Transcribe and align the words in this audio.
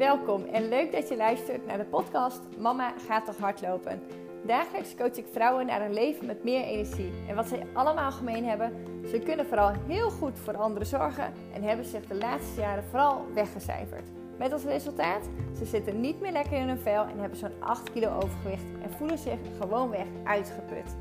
welkom 0.00 0.44
en 0.44 0.68
leuk 0.68 0.92
dat 0.92 1.08
je 1.08 1.16
luistert 1.16 1.66
naar 1.66 1.78
de 1.78 1.84
podcast 1.84 2.40
Mama 2.58 2.92
gaat 3.06 3.26
toch 3.26 3.36
hardlopen. 3.36 4.02
Dagelijks 4.46 4.94
coach 4.94 5.16
ik 5.16 5.26
vrouwen 5.32 5.66
naar 5.66 5.80
een 5.80 5.94
leven 5.94 6.26
met 6.26 6.44
meer 6.44 6.64
energie. 6.64 7.12
En 7.28 7.34
wat 7.34 7.48
zij 7.48 7.66
allemaal 7.72 8.10
gemeen 8.10 8.44
hebben, 8.44 8.72
ze 9.08 9.18
kunnen 9.18 9.46
vooral 9.46 9.72
heel 9.86 10.10
goed 10.10 10.38
voor 10.38 10.56
anderen 10.56 10.86
zorgen 10.86 11.32
en 11.54 11.62
hebben 11.62 11.84
zich 11.84 12.06
de 12.06 12.14
laatste 12.14 12.60
jaren 12.60 12.84
vooral 12.84 13.24
weggecijferd. 13.34 14.02
Met 14.38 14.52
als 14.52 14.64
resultaat, 14.64 15.28
ze 15.58 15.64
zitten 15.64 16.00
niet 16.00 16.20
meer 16.20 16.32
lekker 16.32 16.58
in 16.58 16.68
hun 16.68 16.78
vel 16.78 17.02
en 17.02 17.18
hebben 17.18 17.38
zo'n 17.38 17.62
8 17.62 17.92
kilo 17.92 18.16
overgewicht 18.16 18.64
en 18.82 18.90
voelen 18.90 19.18
zich 19.18 19.38
gewoonweg 19.60 20.06
uitgeput. 20.24 20.96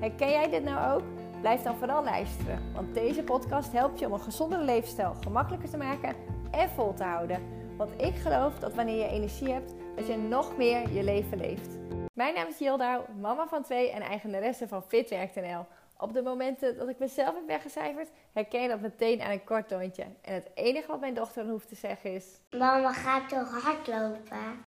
Herken 0.00 0.30
jij 0.30 0.50
dit 0.50 0.64
nou 0.64 0.94
ook? 0.94 1.02
Blijf 1.40 1.62
dan 1.62 1.76
vooral 1.76 2.04
luisteren, 2.04 2.62
want 2.74 2.94
deze 2.94 3.22
podcast 3.22 3.72
helpt 3.72 3.98
je 3.98 4.06
om 4.06 4.12
een 4.12 4.20
gezondere 4.20 4.62
levensstijl 4.62 5.14
gemakkelijker 5.22 5.70
te 5.70 5.76
maken 5.76 6.14
en 6.50 6.68
vol 6.68 6.94
te 6.94 7.04
houden. 7.04 7.63
Want 7.76 8.02
ik 8.02 8.14
geloof 8.14 8.58
dat 8.58 8.74
wanneer 8.74 8.96
je 8.96 9.08
energie 9.08 9.52
hebt, 9.52 9.74
dat 9.96 10.06
je 10.06 10.16
nog 10.16 10.56
meer 10.56 10.90
je 10.90 11.02
leven 11.02 11.38
leeft. 11.38 11.78
Mijn 12.12 12.34
naam 12.34 12.46
is 12.48 12.58
Jildau, 12.58 13.02
mama 13.20 13.46
van 13.46 13.62
twee 13.62 13.90
en 13.90 14.02
eigenaresse 14.02 14.68
van 14.68 14.82
Fitwerk.nl. 14.82 15.66
Op 15.98 16.12
de 16.12 16.22
momenten 16.22 16.78
dat 16.78 16.88
ik 16.88 16.98
mezelf 16.98 17.34
heb 17.34 17.46
weggecijferd, 17.46 18.10
herken 18.32 18.62
je 18.62 18.68
dat 18.68 18.80
meteen 18.80 19.22
aan 19.22 19.30
een 19.30 19.44
kort 19.44 19.68
toontje. 19.68 20.02
En 20.22 20.34
het 20.34 20.50
enige 20.54 20.86
wat 20.86 21.00
mijn 21.00 21.14
dochter 21.14 21.42
dan 21.42 21.52
hoeft 21.52 21.68
te 21.68 21.74
zeggen 21.74 22.14
is... 22.14 22.40
Mama 22.58 22.92
gaat 22.92 23.28
toch 23.28 23.62
hardlopen? 23.62 24.64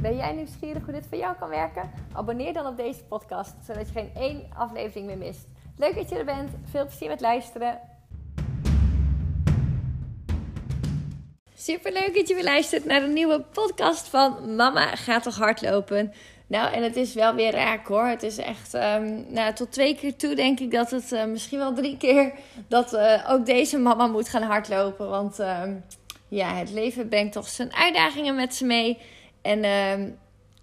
Ben 0.00 0.16
jij 0.16 0.32
nieuwsgierig 0.32 0.84
hoe 0.84 0.92
dit 0.92 1.06
voor 1.06 1.18
jou 1.18 1.36
kan 1.36 1.48
werken? 1.48 1.90
Abonneer 2.12 2.52
dan 2.52 2.66
op 2.66 2.76
deze 2.76 3.04
podcast, 3.04 3.54
zodat 3.64 3.86
je 3.86 3.92
geen 3.92 4.10
één 4.14 4.48
aflevering 4.54 5.06
meer 5.06 5.18
mist. 5.18 5.48
Leuk 5.76 5.94
dat 5.94 6.08
je 6.08 6.18
er 6.18 6.24
bent. 6.24 6.50
Veel 6.64 6.84
plezier 6.84 7.08
met 7.08 7.20
luisteren. 7.20 7.80
Super 11.62 11.92
leuk 11.92 12.14
dat 12.14 12.28
je 12.28 12.34
weer 12.34 12.44
luistert 12.44 12.84
naar 12.84 13.02
een 13.02 13.12
nieuwe 13.12 13.40
podcast 13.40 14.08
van 14.08 14.54
Mama 14.56 14.96
gaat 14.96 15.22
toch 15.22 15.36
hardlopen. 15.36 16.12
Nou, 16.46 16.72
en 16.72 16.82
het 16.82 16.96
is 16.96 17.14
wel 17.14 17.34
weer 17.34 17.52
raak 17.52 17.86
hoor. 17.86 18.06
Het 18.06 18.22
is 18.22 18.38
echt, 18.38 18.74
um, 18.74 19.26
nou, 19.28 19.54
tot 19.54 19.72
twee 19.72 19.94
keer 19.94 20.16
toe 20.16 20.34
denk 20.34 20.60
ik 20.60 20.70
dat 20.70 20.90
het 20.90 21.12
uh, 21.12 21.24
misschien 21.24 21.58
wel 21.58 21.74
drie 21.74 21.96
keer 21.96 22.32
dat 22.68 22.92
uh, 22.92 23.26
ook 23.28 23.46
deze 23.46 23.78
mama 23.78 24.06
moet 24.06 24.28
gaan 24.28 24.42
hardlopen. 24.42 25.08
Want 25.08 25.38
um, 25.38 25.84
ja, 26.28 26.54
het 26.54 26.70
leven 26.70 27.08
brengt 27.08 27.32
toch 27.32 27.48
zijn 27.48 27.74
uitdagingen 27.74 28.34
met 28.34 28.54
ze 28.54 28.64
mee. 28.64 28.98
En 29.42 29.64
um, 29.64 30.18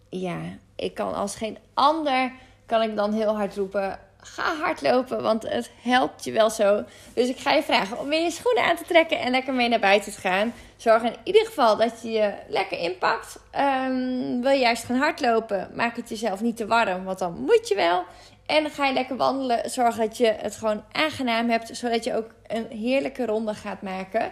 ja, 0.10 0.40
ik 0.76 0.94
kan 0.94 1.14
als 1.14 1.36
geen 1.36 1.58
ander, 1.74 2.32
kan 2.66 2.82
ik 2.82 2.96
dan 2.96 3.14
heel 3.14 3.36
hard 3.36 3.56
roepen 3.56 4.00
ga 4.22 4.56
hardlopen, 4.56 5.22
want 5.22 5.44
het 5.44 5.72
helpt 5.82 6.24
je 6.24 6.32
wel 6.32 6.50
zo. 6.50 6.84
Dus 7.14 7.28
ik 7.28 7.38
ga 7.38 7.54
je 7.54 7.64
vragen 7.64 8.00
om 8.00 8.10
weer 8.10 8.24
je 8.24 8.32
schoenen 8.32 8.64
aan 8.64 8.76
te 8.76 8.84
trekken 8.84 9.20
en 9.20 9.32
lekker 9.32 9.54
mee 9.54 9.70
naar 9.70 9.80
buiten 9.80 10.12
te 10.12 10.20
gaan. 10.20 10.54
Zorg 10.78 11.04
in 11.04 11.16
ieder 11.24 11.46
geval 11.46 11.78
dat 11.78 12.02
je 12.02 12.12
je 12.12 12.34
lekker 12.48 12.80
inpakt. 12.80 13.40
Um, 13.88 14.42
wil 14.42 14.52
je 14.52 14.60
juist 14.60 14.84
gaan 14.84 14.96
hardlopen, 14.96 15.70
maak 15.74 15.96
het 15.96 16.10
jezelf 16.10 16.42
niet 16.42 16.58
te 16.58 16.68
warm, 16.68 17.04
want 17.04 17.20
dan 17.20 17.34
moet 17.40 17.68
je 17.68 17.76
wel. 17.76 18.04
En 18.46 18.70
ga 18.70 18.86
je 18.86 18.94
lekker 18.94 19.16
wandelen. 19.16 19.70
Zorg 19.70 19.96
dat 19.96 20.18
je 20.18 20.36
het 20.38 20.56
gewoon 20.56 20.84
aangenaam 20.92 21.50
hebt, 21.50 21.78
zodat 21.78 22.04
je 22.04 22.16
ook 22.16 22.30
een 22.48 22.68
heerlijke 22.70 23.26
ronde 23.26 23.54
gaat 23.54 23.82
maken. 23.82 24.32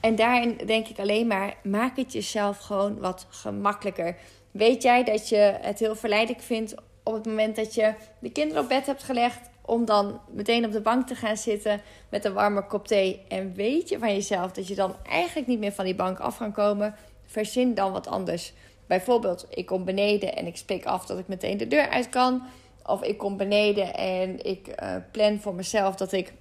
En 0.00 0.16
daarin 0.16 0.60
denk 0.66 0.88
ik 0.88 0.98
alleen 0.98 1.26
maar, 1.26 1.54
maak 1.62 1.96
het 1.96 2.12
jezelf 2.12 2.58
gewoon 2.58 2.98
wat 2.98 3.26
gemakkelijker. 3.28 4.16
Weet 4.50 4.82
jij 4.82 5.04
dat 5.04 5.28
je 5.28 5.54
het 5.60 5.78
heel 5.78 5.96
verleidelijk 5.96 6.42
vindt 6.42 6.74
op 7.10 7.16
het 7.16 7.26
moment 7.26 7.56
dat 7.56 7.74
je 7.74 7.94
de 8.18 8.30
kinderen 8.30 8.62
op 8.62 8.68
bed 8.68 8.86
hebt 8.86 9.02
gelegd, 9.02 9.50
om 9.60 9.84
dan 9.84 10.20
meteen 10.30 10.64
op 10.64 10.72
de 10.72 10.80
bank 10.80 11.06
te 11.06 11.14
gaan 11.14 11.36
zitten 11.36 11.80
met 12.08 12.24
een 12.24 12.32
warme 12.32 12.66
kop 12.66 12.86
thee. 12.86 13.24
En 13.28 13.54
weet 13.54 13.88
je 13.88 13.98
van 13.98 14.14
jezelf 14.14 14.52
dat 14.52 14.68
je 14.68 14.74
dan 14.74 14.96
eigenlijk 15.08 15.46
niet 15.46 15.58
meer 15.58 15.72
van 15.72 15.84
die 15.84 15.94
bank 15.94 16.18
af 16.18 16.38
kan 16.38 16.52
komen, 16.52 16.94
verzin 17.26 17.74
dan 17.74 17.92
wat 17.92 18.06
anders. 18.06 18.52
Bijvoorbeeld, 18.86 19.46
ik 19.50 19.66
kom 19.66 19.84
beneden 19.84 20.36
en 20.36 20.46
ik 20.46 20.56
spreek 20.56 20.84
af 20.84 21.06
dat 21.06 21.18
ik 21.18 21.28
meteen 21.28 21.56
de 21.56 21.68
deur 21.68 21.88
uit 21.88 22.08
kan. 22.08 22.42
Of 22.84 23.02
ik 23.02 23.18
kom 23.18 23.36
beneden 23.36 23.94
en 23.94 24.44
ik 24.44 24.68
uh, 24.68 24.94
plan 25.10 25.40
voor 25.40 25.54
mezelf 25.54 25.94
dat 25.94 26.12
ik 26.12 26.32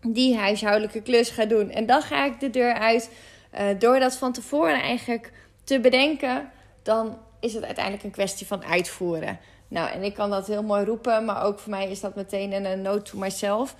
die 0.00 0.36
huishoudelijke 0.36 1.02
klus 1.02 1.30
ga 1.30 1.44
doen. 1.44 1.70
En 1.70 1.86
dan 1.86 2.02
ga 2.02 2.24
ik 2.24 2.40
de 2.40 2.50
deur 2.50 2.74
uit. 2.74 3.10
Uh, 3.54 3.60
door 3.78 3.98
dat 3.98 4.16
van 4.16 4.32
tevoren 4.32 4.80
eigenlijk 4.80 5.32
te 5.64 5.80
bedenken, 5.80 6.50
dan 6.82 7.18
is 7.40 7.54
het 7.54 7.64
uiteindelijk 7.64 8.04
een 8.04 8.10
kwestie 8.10 8.46
van 8.46 8.64
uitvoeren. 8.64 9.38
Nou, 9.70 9.90
en 9.90 10.02
ik 10.02 10.14
kan 10.14 10.30
dat 10.30 10.46
heel 10.46 10.62
mooi 10.62 10.84
roepen, 10.84 11.24
maar 11.24 11.44
ook 11.44 11.58
voor 11.58 11.70
mij 11.70 11.90
is 11.90 12.00
dat 12.00 12.14
meteen 12.14 12.64
een 12.64 12.82
note 12.82 13.10
to 13.10 13.18
myself. 13.18 13.74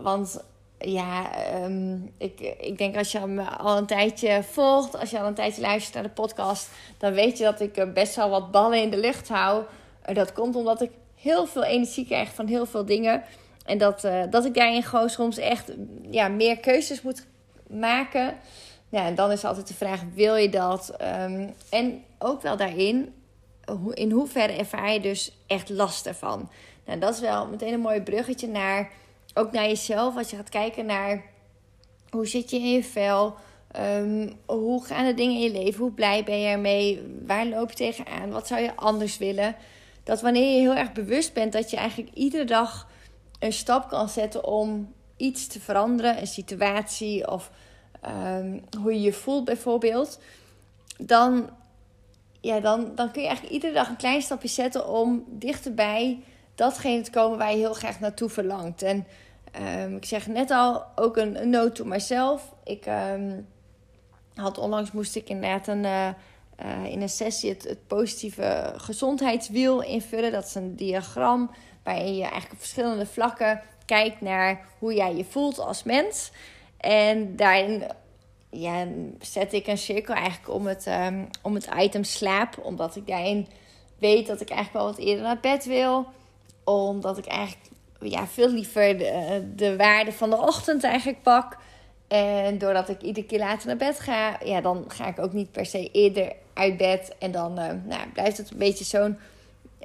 Want 0.00 0.44
ja, 0.78 1.30
um, 1.64 2.12
ik, 2.18 2.40
ik 2.60 2.78
denk 2.78 2.96
als 2.96 3.12
je 3.12 3.26
me 3.26 3.44
al 3.44 3.76
een 3.76 3.86
tijdje 3.86 4.42
volgt, 4.42 4.98
als 4.98 5.10
je 5.10 5.20
al 5.20 5.26
een 5.26 5.34
tijdje 5.34 5.60
luistert 5.60 5.94
naar 5.94 6.02
de 6.02 6.08
podcast, 6.08 6.70
dan 6.98 7.12
weet 7.12 7.38
je 7.38 7.44
dat 7.44 7.60
ik 7.60 7.94
best 7.94 8.16
wel 8.16 8.30
wat 8.30 8.50
ballen 8.50 8.82
in 8.82 8.90
de 8.90 8.98
lucht 8.98 9.28
hou. 9.28 9.62
Dat 10.12 10.32
komt 10.32 10.56
omdat 10.56 10.80
ik 10.80 10.90
heel 11.14 11.46
veel 11.46 11.64
energie 11.64 12.04
krijg 12.06 12.34
van 12.34 12.46
heel 12.46 12.66
veel 12.66 12.84
dingen. 12.84 13.22
En 13.64 13.78
dat, 13.78 14.04
uh, 14.04 14.22
dat 14.30 14.44
ik 14.44 14.54
daarin 14.54 14.82
gewoon 14.82 15.08
soms 15.08 15.38
echt 15.38 15.72
ja, 16.10 16.28
meer 16.28 16.58
keuzes 16.58 17.02
moet 17.02 17.26
maken. 17.66 18.36
Ja, 18.88 19.06
en 19.06 19.14
dan 19.14 19.30
is 19.30 19.44
altijd 19.44 19.68
de 19.68 19.74
vraag: 19.74 20.00
wil 20.14 20.34
je 20.36 20.48
dat? 20.48 20.94
Um, 21.22 21.54
en 21.70 22.04
ook 22.18 22.42
wel 22.42 22.56
daarin, 22.56 23.14
in 23.92 24.10
hoeverre 24.10 24.52
ervaar 24.52 24.92
je 24.92 25.00
dus 25.00 25.32
echt 25.46 25.68
last 25.68 26.06
ervan? 26.06 26.50
Nou, 26.84 26.98
dat 26.98 27.14
is 27.14 27.20
wel 27.20 27.46
meteen 27.46 27.72
een 27.72 27.80
mooi 27.80 28.00
bruggetje 28.00 28.48
naar, 28.48 28.92
ook 29.34 29.52
naar 29.52 29.66
jezelf. 29.66 30.16
Als 30.16 30.30
je 30.30 30.36
gaat 30.36 30.48
kijken 30.48 30.86
naar 30.86 31.24
hoe 32.10 32.26
zit 32.26 32.50
je 32.50 32.56
in 32.56 32.70
je 32.70 32.84
vel? 32.84 33.34
Um, 33.76 34.32
hoe 34.46 34.84
gaan 34.84 35.04
de 35.04 35.14
dingen 35.14 35.34
in 35.34 35.42
je 35.42 35.50
leven? 35.50 35.80
Hoe 35.80 35.92
blij 35.92 36.24
ben 36.24 36.40
je 36.40 36.48
ermee? 36.48 37.02
Waar 37.26 37.46
loop 37.46 37.70
je 37.70 37.76
tegenaan? 37.76 38.30
Wat 38.30 38.46
zou 38.46 38.60
je 38.60 38.76
anders 38.76 39.18
willen? 39.18 39.56
Dat 40.04 40.20
wanneer 40.20 40.54
je 40.54 40.60
heel 40.60 40.74
erg 40.74 40.92
bewust 40.92 41.32
bent 41.32 41.52
dat 41.52 41.70
je 41.70 41.76
eigenlijk 41.76 42.14
iedere 42.14 42.44
dag 42.44 42.88
een 43.38 43.52
stap 43.52 43.88
kan 43.88 44.08
zetten 44.08 44.44
om 44.44 44.92
iets 45.16 45.46
te 45.46 45.60
veranderen, 45.60 46.20
een 46.20 46.26
situatie 46.26 47.30
of 47.30 47.50
um, 48.06 48.62
hoe 48.80 48.92
je 48.92 49.00
je 49.00 49.12
voelt 49.12 49.44
bijvoorbeeld, 49.44 50.20
dan 50.98 51.50
ja, 52.40 52.60
dan, 52.60 52.92
dan 52.94 53.10
kun 53.10 53.22
je 53.22 53.26
eigenlijk 53.28 53.56
iedere 53.56 53.72
dag 53.72 53.88
een 53.88 53.96
klein 53.96 54.22
stapje 54.22 54.48
zetten 54.48 54.88
om 54.88 55.24
dichterbij 55.26 56.22
datgene 56.54 57.02
te 57.02 57.10
komen 57.10 57.38
waar 57.38 57.50
je 57.50 57.56
heel 57.56 57.74
graag 57.74 58.00
naartoe 58.00 58.28
verlangt. 58.28 58.82
En 58.82 59.06
um, 59.82 59.96
ik 59.96 60.04
zeg 60.04 60.26
net 60.26 60.50
al, 60.50 60.84
ook 60.94 61.16
een, 61.16 61.42
een 61.42 61.50
note 61.50 61.72
to 61.72 61.84
myself. 61.84 62.54
Ik 62.64 62.86
um, 62.86 63.46
had 64.34 64.58
onlangs 64.58 64.92
moest 64.92 65.16
ik 65.16 65.28
inderdaad 65.28 65.66
een, 65.66 65.84
uh, 65.84 66.08
uh, 66.64 66.84
in 66.84 67.02
een 67.02 67.08
sessie 67.08 67.50
het, 67.50 67.64
het, 67.64 67.86
positieve 67.86 68.74
gezondheidswiel 68.76 69.82
invullen. 69.82 70.32
Dat 70.32 70.44
is 70.44 70.54
een 70.54 70.76
diagram 70.76 71.50
waarin 71.82 72.14
je 72.14 72.22
eigenlijk 72.22 72.52
op 72.52 72.58
verschillende 72.58 73.06
vlakken 73.06 73.62
kijkt 73.84 74.20
naar 74.20 74.66
hoe 74.78 74.94
jij 74.94 75.16
je 75.16 75.24
voelt 75.24 75.58
als 75.58 75.82
mens. 75.82 76.30
En 76.76 77.36
daarin 77.36 77.82
ja, 78.50 78.86
zet 79.20 79.52
ik 79.52 79.66
een 79.66 79.78
cirkel 79.78 80.14
eigenlijk 80.14 80.54
om 80.54 80.66
het, 80.66 80.86
um, 80.86 81.28
om 81.42 81.54
het 81.54 81.68
item 81.78 82.04
slaap. 82.04 82.58
Omdat 82.62 82.96
ik 82.96 83.06
daarin 83.06 83.46
weet 83.98 84.26
dat 84.26 84.40
ik 84.40 84.50
eigenlijk 84.50 84.84
wel 84.84 84.94
wat 84.94 85.06
eerder 85.06 85.24
naar 85.24 85.40
bed 85.40 85.64
wil. 85.64 86.06
Omdat 86.64 87.18
ik 87.18 87.26
eigenlijk 87.26 87.68
ja, 88.00 88.26
veel 88.26 88.50
liever 88.50 88.98
de, 88.98 89.42
de 89.56 89.76
waarde 89.76 90.12
van 90.12 90.30
de 90.30 90.36
ochtend 90.36 90.84
eigenlijk 90.84 91.22
pak. 91.22 91.56
En 92.08 92.58
doordat 92.58 92.88
ik 92.88 93.02
iedere 93.02 93.26
keer 93.26 93.38
later 93.38 93.66
naar 93.66 93.76
bed 93.76 94.00
ga, 94.00 94.38
ja, 94.44 94.60
dan 94.60 94.84
ga 94.88 95.06
ik 95.06 95.18
ook 95.18 95.32
niet 95.32 95.52
per 95.52 95.66
se 95.66 95.90
eerder 95.90 96.32
uit 96.54 96.76
bed. 96.76 97.14
En 97.18 97.30
dan 97.30 97.50
uh, 97.58 97.66
nou, 97.84 98.08
blijft 98.12 98.36
het 98.36 98.50
een 98.50 98.58
beetje 98.58 98.84
zo'n 98.84 99.18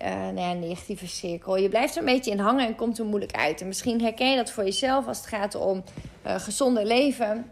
uh, 0.02 0.10
nou 0.10 0.40
ja, 0.40 0.54
negatieve 0.54 1.08
cirkel. 1.08 1.58
Je 1.58 1.70
blijft 1.70 1.96
er 1.96 2.00
een 2.00 2.14
beetje 2.14 2.32
in 2.32 2.40
hangen 2.40 2.68
en 2.68 2.76
komt 2.76 3.00
er 3.00 3.06
moeilijk 3.06 3.36
uit. 3.36 3.62
En 3.62 3.68
misschien 3.68 4.02
herken 4.02 4.30
je 4.30 4.36
dat 4.36 4.52
voor 4.52 4.64
jezelf 4.64 5.08
als 5.08 5.18
het 5.18 5.28
gaat 5.28 5.56
om 5.56 5.84
uh, 6.26 6.36
gezonder 6.36 6.86
leven. 6.86 7.52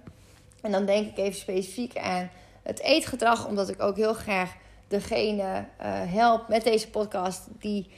En 0.61 0.71
dan 0.71 0.85
denk 0.85 1.07
ik 1.07 1.17
even 1.17 1.39
specifiek 1.39 1.97
aan 1.97 2.29
het 2.63 2.79
eetgedrag, 2.79 3.47
omdat 3.47 3.69
ik 3.69 3.81
ook 3.81 3.95
heel 3.95 4.13
graag 4.13 4.53
degene 4.87 5.43
uh, 5.43 5.65
help 6.13 6.47
met 6.47 6.63
deze 6.63 6.89
podcast 6.89 7.47
die 7.59 7.89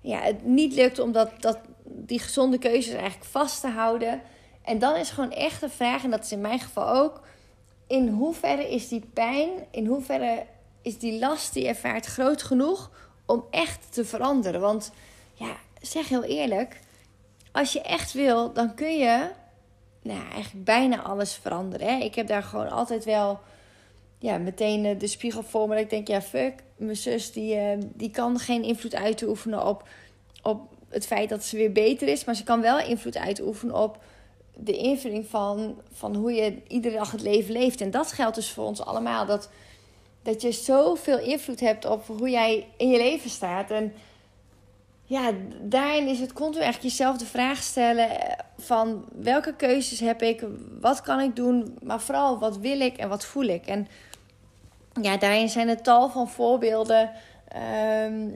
ja, 0.00 0.20
het 0.20 0.44
niet 0.44 0.74
lukt 0.74 0.98
om 0.98 1.12
dat, 1.12 1.30
dat, 1.38 1.58
die 1.84 2.18
gezonde 2.18 2.58
keuzes 2.58 2.94
eigenlijk 2.94 3.24
vast 3.30 3.60
te 3.60 3.68
houden. 3.68 4.22
En 4.62 4.78
dan 4.78 4.96
is 4.96 5.10
gewoon 5.10 5.32
echt 5.32 5.60
de 5.60 5.68
vraag, 5.68 6.04
en 6.04 6.10
dat 6.10 6.24
is 6.24 6.32
in 6.32 6.40
mijn 6.40 6.60
geval 6.60 6.88
ook, 6.88 7.20
in 7.86 8.08
hoeverre 8.08 8.70
is 8.70 8.88
die 8.88 9.04
pijn, 9.14 9.50
in 9.70 9.86
hoeverre 9.86 10.46
is 10.82 10.98
die 10.98 11.18
last 11.18 11.52
die 11.52 11.62
je 11.62 11.68
ervaart 11.68 12.06
groot 12.06 12.42
genoeg 12.42 12.90
om 13.26 13.44
echt 13.50 13.92
te 13.92 14.04
veranderen? 14.04 14.60
Want 14.60 14.92
ja, 15.34 15.56
zeg 15.80 16.08
heel 16.08 16.24
eerlijk, 16.24 16.80
als 17.52 17.72
je 17.72 17.82
echt 17.82 18.12
wil, 18.12 18.52
dan 18.52 18.74
kun 18.74 18.98
je 18.98 19.30
nou, 20.02 20.30
eigenlijk 20.32 20.64
bijna 20.64 21.02
alles 21.02 21.34
veranderen. 21.34 21.86
Hè? 21.86 22.04
Ik 22.04 22.14
heb 22.14 22.26
daar 22.26 22.42
gewoon 22.42 22.70
altijd 22.70 23.04
wel 23.04 23.40
ja, 24.18 24.38
meteen 24.38 24.98
de 24.98 25.06
spiegel 25.06 25.42
voor 25.42 25.68
me. 25.68 25.74
Dat 25.74 25.84
ik 25.84 25.90
denk, 25.90 26.08
ja, 26.08 26.22
fuck, 26.22 26.62
mijn 26.76 26.96
zus 26.96 27.32
die, 27.32 27.56
uh, 27.56 27.78
die 27.94 28.10
kan 28.10 28.38
geen 28.38 28.62
invloed 28.62 28.94
uitoefenen 28.94 29.66
op, 29.66 29.88
op 30.42 30.60
het 30.88 31.06
feit 31.06 31.28
dat 31.28 31.44
ze 31.44 31.56
weer 31.56 31.72
beter 31.72 32.08
is. 32.08 32.24
Maar 32.24 32.34
ze 32.34 32.44
kan 32.44 32.60
wel 32.60 32.78
invloed 32.78 33.16
uitoefenen 33.16 33.74
op 33.74 33.98
de 34.56 34.76
invulling 34.76 35.26
van, 35.26 35.80
van 35.92 36.14
hoe 36.14 36.32
je 36.32 36.56
iedere 36.68 36.96
dag 36.96 37.10
het 37.10 37.22
leven 37.22 37.52
leeft. 37.52 37.80
En 37.80 37.90
dat 37.90 38.12
geldt 38.12 38.34
dus 38.34 38.50
voor 38.50 38.64
ons 38.64 38.84
allemaal. 38.84 39.26
Dat 39.26 39.48
dat 40.22 40.42
je 40.42 40.52
zoveel 40.52 41.18
invloed 41.18 41.60
hebt 41.60 41.84
op 41.84 42.06
hoe 42.06 42.30
jij 42.30 42.66
in 42.76 42.90
je 42.90 42.96
leven 42.96 43.30
staat. 43.30 43.70
En 43.70 43.92
ja, 45.12 45.32
daarin 45.60 46.08
is 46.08 46.20
het 46.20 46.32
continu 46.32 46.62
eigenlijk 46.62 46.94
jezelf 46.94 47.16
de 47.16 47.26
vraag 47.26 47.62
stellen 47.62 48.08
van 48.58 49.04
welke 49.12 49.54
keuzes 49.54 50.00
heb 50.00 50.22
ik, 50.22 50.44
wat 50.80 51.00
kan 51.00 51.20
ik 51.20 51.36
doen, 51.36 51.78
maar 51.82 52.00
vooral 52.00 52.38
wat 52.38 52.58
wil 52.58 52.80
ik 52.80 52.96
en 52.96 53.08
wat 53.08 53.24
voel 53.24 53.44
ik. 53.44 53.66
En 53.66 53.88
ja, 55.02 55.16
daarin 55.16 55.48
zijn 55.48 55.68
er 55.68 55.82
tal 55.82 56.10
van 56.10 56.28
voorbeelden 56.28 57.10
ehm, 57.48 58.28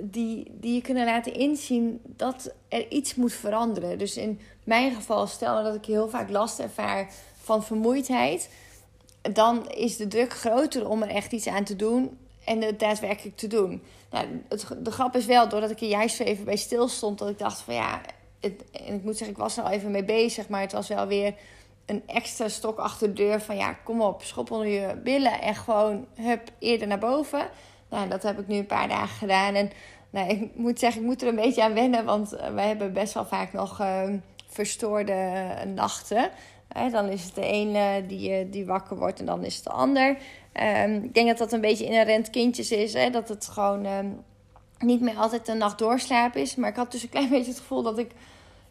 die, 0.00 0.52
die 0.60 0.74
je 0.74 0.80
kunnen 0.80 1.04
laten 1.04 1.34
inzien 1.34 2.00
dat 2.04 2.54
er 2.68 2.90
iets 2.90 3.14
moet 3.14 3.32
veranderen. 3.32 3.98
Dus 3.98 4.16
in 4.16 4.40
mijn 4.64 4.94
geval, 4.94 5.26
stel 5.26 5.62
dat 5.62 5.74
ik 5.74 5.84
heel 5.84 6.08
vaak 6.08 6.30
last 6.30 6.58
ervaar 6.58 7.10
van 7.42 7.64
vermoeidheid, 7.64 8.50
dan 9.22 9.68
is 9.70 9.96
de 9.96 10.08
druk 10.08 10.32
groter 10.32 10.88
om 10.88 11.02
er 11.02 11.10
echt 11.10 11.32
iets 11.32 11.46
aan 11.46 11.64
te 11.64 11.76
doen 11.76 12.18
en 12.48 12.62
het 12.62 12.78
daadwerkelijk 12.78 13.36
te 13.36 13.46
doen. 13.46 13.82
Nou, 14.10 14.26
het, 14.48 14.66
de 14.78 14.90
grap 14.90 15.16
is 15.16 15.26
wel, 15.26 15.48
doordat 15.48 15.70
ik 15.70 15.80
er 15.80 15.88
juist 15.88 16.20
even 16.20 16.44
bij 16.44 16.56
stil 16.56 16.88
stond, 16.88 17.18
dat 17.18 17.28
ik 17.28 17.38
dacht 17.38 17.60
van 17.60 17.74
ja, 17.74 18.00
het, 18.40 18.64
en 18.72 18.94
ik 18.94 19.04
moet 19.04 19.16
zeggen, 19.16 19.36
ik 19.36 19.42
was 19.42 19.56
er 19.56 19.64
al 19.64 19.70
even 19.70 19.90
mee 19.90 20.04
bezig, 20.04 20.48
maar 20.48 20.60
het 20.60 20.72
was 20.72 20.88
wel 20.88 21.06
weer 21.06 21.34
een 21.86 22.02
extra 22.06 22.48
stok 22.48 22.78
achter 22.78 23.08
de 23.08 23.14
deur 23.14 23.40
van 23.40 23.56
ja, 23.56 23.72
kom 23.72 24.00
op, 24.02 24.22
schop 24.22 24.50
onder 24.50 24.66
je 24.66 24.96
billen 25.04 25.40
en 25.40 25.54
gewoon 25.54 26.06
hup 26.14 26.50
eerder 26.58 26.88
naar 26.88 26.98
boven. 26.98 27.48
Nou, 27.90 28.08
dat 28.08 28.22
heb 28.22 28.38
ik 28.38 28.46
nu 28.46 28.56
een 28.56 28.66
paar 28.66 28.88
dagen 28.88 29.16
gedaan 29.16 29.54
en 29.54 29.70
nou, 30.10 30.28
ik 30.28 30.50
moet 30.54 30.78
zeggen, 30.78 31.00
ik 31.00 31.06
moet 31.06 31.22
er 31.22 31.28
een 31.28 31.34
beetje 31.34 31.62
aan 31.62 31.74
wennen, 31.74 32.04
want 32.04 32.34
uh, 32.34 32.48
wij 32.48 32.66
hebben 32.66 32.92
best 32.92 33.14
wel 33.14 33.26
vaak 33.26 33.52
nog 33.52 33.80
uh, 33.80 34.02
verstoorde 34.46 35.44
nachten. 35.74 36.30
dan 36.90 37.08
is 37.08 37.24
het 37.24 37.34
de 37.34 37.46
ene 37.46 38.06
die, 38.06 38.48
die 38.48 38.66
wakker 38.66 38.96
wordt 38.96 39.18
en 39.18 39.26
dan 39.26 39.44
is 39.44 39.54
het 39.54 39.64
de 39.64 39.70
ander. 39.70 40.16
Um, 40.62 41.04
ik 41.04 41.14
denk 41.14 41.28
dat 41.28 41.38
dat 41.38 41.52
een 41.52 41.60
beetje 41.60 41.84
inherent 41.84 42.30
kindjes 42.30 42.70
is. 42.70 42.92
Hè? 42.92 43.10
Dat 43.10 43.28
het 43.28 43.46
gewoon 43.46 43.86
um, 43.86 44.24
niet 44.78 45.00
meer 45.00 45.16
altijd 45.16 45.48
een 45.48 45.58
nacht 45.58 45.78
doorslapen 45.78 46.40
is. 46.40 46.54
Maar 46.54 46.70
ik 46.70 46.76
had 46.76 46.92
dus 46.92 47.02
een 47.02 47.08
klein 47.08 47.28
beetje 47.34 47.50
het 47.50 47.60
gevoel 47.60 47.82
dat 47.82 47.98
ik 47.98 48.10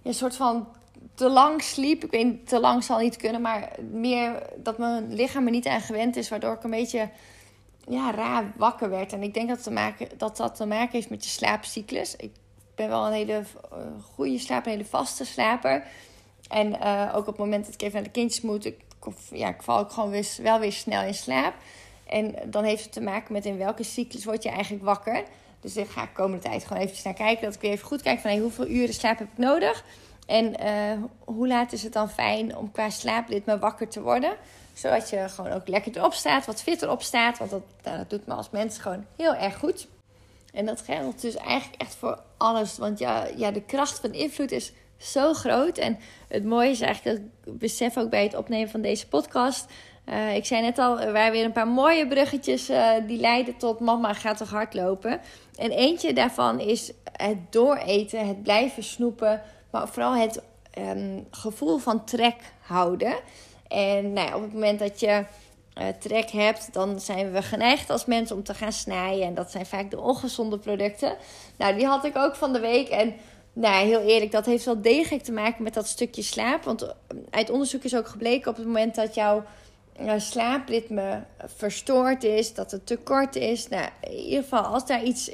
een 0.03 0.13
soort 0.13 0.35
van 0.35 0.67
te 1.13 1.29
lang 1.29 1.61
sliep. 1.61 2.03
Ik 2.03 2.11
weet 2.11 2.47
te 2.47 2.59
lang 2.59 2.83
zal 2.83 2.99
niet 2.99 3.15
kunnen. 3.15 3.41
Maar 3.41 3.71
meer 3.91 4.49
dat 4.57 4.77
mijn 4.77 5.13
lichaam 5.13 5.45
er 5.45 5.51
niet 5.51 5.67
aan 5.67 5.81
gewend 5.81 6.15
is. 6.15 6.29
Waardoor 6.29 6.53
ik 6.53 6.63
een 6.63 6.69
beetje 6.69 7.09
ja, 7.87 8.11
raar 8.11 8.53
wakker 8.55 8.89
werd. 8.89 9.13
En 9.13 9.23
ik 9.23 9.33
denk 9.33 9.49
dat, 9.49 9.63
te 9.63 9.71
maken, 9.71 10.07
dat 10.17 10.37
dat 10.37 10.55
te 10.55 10.65
maken 10.65 10.91
heeft 10.91 11.09
met 11.09 11.23
je 11.23 11.29
slaapcyclus. 11.29 12.15
Ik 12.15 12.31
ben 12.75 12.89
wel 12.89 13.05
een 13.05 13.13
hele 13.13 13.43
uh, 13.73 13.79
goede 14.13 14.39
slaper, 14.39 14.71
een 14.71 14.77
hele 14.77 14.89
vaste 14.89 15.25
slaper. 15.25 15.83
En 16.47 16.67
uh, 16.67 17.11
ook 17.13 17.21
op 17.21 17.27
het 17.27 17.37
moment 17.37 17.65
dat 17.65 17.73
ik 17.73 17.81
even 17.81 17.93
naar 17.93 18.03
de 18.03 18.09
kindjes 18.09 18.41
moet, 18.41 18.65
ik, 18.65 18.79
ja, 19.31 19.47
ik 19.47 19.63
val 19.63 19.79
ook 19.79 19.91
gewoon 19.91 20.23
wel 20.41 20.59
weer 20.59 20.71
snel 20.71 21.01
in 21.01 21.13
slaap. 21.13 21.53
En 22.07 22.35
dan 22.45 22.63
heeft 22.63 22.83
het 22.83 22.93
te 22.93 23.01
maken 23.01 23.33
met 23.33 23.45
in 23.45 23.57
welke 23.57 23.83
cyclus 23.83 24.25
word 24.25 24.43
je 24.43 24.49
eigenlijk 24.49 24.83
wakker. 24.83 25.23
Dus 25.59 25.77
ik 25.77 25.89
ga 25.89 26.01
de 26.01 26.11
komende 26.13 26.43
tijd 26.43 26.65
gewoon 26.65 26.83
even 26.83 26.97
naar 27.03 27.13
kijken. 27.13 27.45
Dat 27.45 27.55
ik 27.55 27.61
weer 27.61 27.71
even 27.71 27.87
goed 27.87 28.01
kijk 28.01 28.19
van 28.19 28.31
hey, 28.31 28.39
hoeveel 28.39 28.67
uren 28.67 28.93
slaap 28.93 29.19
heb 29.19 29.27
ik 29.31 29.37
nodig. 29.37 29.83
En 30.27 30.63
uh, 30.63 31.03
hoe 31.25 31.47
laat 31.47 31.71
is 31.71 31.83
het 31.83 31.93
dan 31.93 32.09
fijn 32.09 32.57
om 32.57 32.71
qua 32.71 32.89
slaapritme 32.89 33.59
wakker 33.59 33.87
te 33.87 34.01
worden. 34.01 34.35
Zodat 34.73 35.09
je 35.09 35.29
gewoon 35.29 35.51
ook 35.51 35.67
lekker 35.67 35.97
erop 35.97 36.13
staat, 36.13 36.45
wat 36.45 36.61
fitter 36.61 36.89
op 36.89 37.01
staat. 37.01 37.37
Want 37.37 37.51
dat, 37.51 37.63
nou, 37.83 37.97
dat 37.97 38.09
doet 38.09 38.27
me 38.27 38.33
als 38.33 38.49
mens 38.49 38.77
gewoon 38.77 39.05
heel 39.15 39.35
erg 39.35 39.57
goed. 39.57 39.87
En 40.53 40.65
dat 40.65 40.81
geldt 40.81 41.21
dus 41.21 41.35
eigenlijk 41.35 41.81
echt 41.81 41.95
voor 41.95 42.21
alles. 42.37 42.77
Want 42.77 42.99
ja, 42.99 43.27
ja, 43.35 43.51
de 43.51 43.61
kracht 43.61 43.99
van 43.99 44.13
invloed 44.13 44.51
is 44.51 44.73
zo 44.97 45.33
groot. 45.33 45.77
En 45.77 45.99
het 46.27 46.45
mooie 46.45 46.69
is 46.69 46.81
eigenlijk 46.81 47.17
dat 47.17 47.53
ik 47.53 47.59
besef 47.59 47.97
ook 47.97 48.09
bij 48.09 48.23
het 48.23 48.35
opnemen 48.35 48.69
van 48.69 48.81
deze 48.81 49.07
podcast. 49.07 49.65
Uh, 50.09 50.35
ik 50.35 50.45
zei 50.45 50.61
net 50.61 50.79
al, 50.79 50.99
er 50.99 51.13
waren 51.13 51.31
weer 51.31 51.45
een 51.45 51.51
paar 51.51 51.67
mooie 51.67 52.07
bruggetjes 52.07 52.69
uh, 52.69 52.91
die 53.07 53.19
leiden 53.19 53.57
tot 53.57 53.79
mama 53.79 54.13
gaat 54.13 54.37
toch 54.37 54.49
hardlopen. 54.49 55.19
En 55.55 55.71
eentje 55.71 56.13
daarvan 56.13 56.59
is 56.59 56.91
het 57.11 57.37
dooreten, 57.49 58.27
het 58.27 58.43
blijven 58.43 58.83
snoepen, 58.83 59.41
maar 59.71 59.87
vooral 59.87 60.15
het 60.15 60.41
um, 60.77 61.27
gevoel 61.31 61.77
van 61.77 62.05
trek 62.05 62.35
houden. 62.61 63.15
En 63.67 64.13
nou 64.13 64.27
ja, 64.27 64.35
op 64.35 64.41
het 64.41 64.53
moment 64.53 64.79
dat 64.79 64.99
je 64.99 65.25
uh, 65.77 65.87
trek 65.99 66.29
hebt, 66.29 66.73
dan 66.73 66.99
zijn 66.99 67.31
we 67.31 67.41
geneigd 67.41 67.89
als 67.89 68.05
mensen 68.05 68.35
om 68.35 68.43
te 68.43 68.53
gaan 68.53 68.71
snijden. 68.71 69.25
En 69.25 69.33
dat 69.33 69.51
zijn 69.51 69.65
vaak 69.65 69.91
de 69.91 69.99
ongezonde 69.99 70.57
producten. 70.57 71.17
Nou, 71.57 71.75
die 71.75 71.85
had 71.85 72.05
ik 72.05 72.17
ook 72.17 72.35
van 72.35 72.53
de 72.53 72.59
week. 72.59 72.89
En 72.89 73.13
nou, 73.53 73.85
heel 73.85 74.01
eerlijk, 74.01 74.31
dat 74.31 74.45
heeft 74.45 74.65
wel 74.65 74.81
degelijk 74.81 75.23
te 75.23 75.31
maken 75.31 75.63
met 75.63 75.73
dat 75.73 75.87
stukje 75.87 76.21
slaap. 76.21 76.63
Want 76.63 76.93
uit 77.29 77.49
onderzoek 77.49 77.83
is 77.83 77.95
ook 77.95 78.07
gebleken 78.07 78.51
op 78.51 78.57
het 78.57 78.65
moment 78.65 78.95
dat 78.95 79.15
jouw 79.15 79.43
slaapritme 80.17 81.23
verstoord 81.45 82.23
is, 82.23 82.53
dat 82.53 82.71
het 82.71 82.85
te 82.85 82.97
kort 82.97 83.35
is. 83.35 83.67
Nou, 83.67 83.89
in 84.01 84.11
ieder 84.11 84.43
geval, 84.43 84.63
als 84.63 84.85
daar 84.85 85.03
iets 85.03 85.29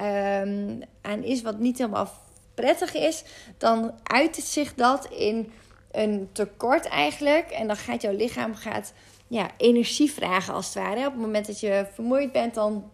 um, 0.00 0.82
aan 1.02 1.22
is 1.22 1.42
wat 1.42 1.58
niet 1.58 1.78
helemaal 1.78 2.10
prettig 2.54 2.94
is, 2.94 3.24
dan 3.58 3.92
uit 4.02 4.36
het 4.36 4.44
zich 4.44 4.74
dat 4.74 5.08
in 5.10 5.52
een 5.90 6.28
tekort 6.32 6.86
eigenlijk. 6.86 7.50
En 7.50 7.66
dan 7.66 7.76
gaat 7.76 8.02
jouw 8.02 8.16
lichaam 8.16 8.54
gaat, 8.54 8.92
ja, 9.26 9.50
energie 9.56 10.12
vragen 10.12 10.54
als 10.54 10.66
het 10.66 10.74
ware. 10.74 11.06
Op 11.06 11.12
het 11.12 11.20
moment 11.20 11.46
dat 11.46 11.60
je 11.60 11.86
vermoeid 11.92 12.32
bent, 12.32 12.54
dan 12.54 12.90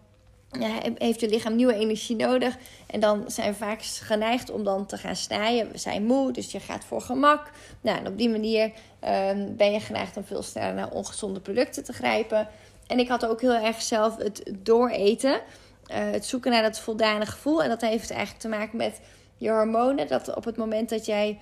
heeft 0.99 1.21
je 1.21 1.29
lichaam 1.29 1.57
nieuwe 1.57 1.75
energie 1.75 2.17
nodig. 2.17 2.57
En 2.87 3.01
dan 3.01 3.25
zijn 3.27 3.53
we 3.53 3.59
vaak 3.59 3.83
geneigd 3.83 4.51
om 4.51 4.65
dan 4.65 4.87
te 4.87 4.97
gaan 4.97 5.17
snijden. 5.17 5.73
We 5.73 5.79
zijn 5.79 6.05
moe, 6.05 6.33
dus 6.33 6.53
je 6.53 6.61
gaat 6.61 6.85
voor 6.85 7.01
gemak. 7.01 7.51
Nou, 7.81 7.99
en 7.99 8.07
op 8.07 8.19
die 8.19 8.29
manier 8.29 8.65
um, 8.65 9.57
ben 9.57 9.73
je 9.73 9.81
geneigd 9.81 10.17
om 10.17 10.25
veel 10.25 10.43
sneller 10.43 10.75
naar 10.75 10.91
ongezonde 10.91 11.41
producten 11.41 11.85
te 11.85 11.93
grijpen. 11.93 12.49
En 12.87 12.99
ik 12.99 13.09
had 13.09 13.27
ook 13.27 13.41
heel 13.41 13.55
erg 13.55 13.83
zelf 13.83 14.17
het 14.17 14.43
dooreten. 14.59 15.33
Uh, 15.33 16.11
het 16.11 16.27
zoeken 16.27 16.51
naar 16.51 16.63
dat 16.63 16.81
voldane 16.81 17.27
gevoel. 17.27 17.63
En 17.63 17.69
dat 17.69 17.81
heeft 17.81 18.11
eigenlijk 18.11 18.41
te 18.41 18.49
maken 18.49 18.77
met 18.77 19.01
je 19.37 19.51
hormonen. 19.51 20.09
Dat 20.09 20.35
op 20.35 20.45
het 20.45 20.57
moment 20.57 20.89
dat 20.89 21.07
jij 21.07 21.39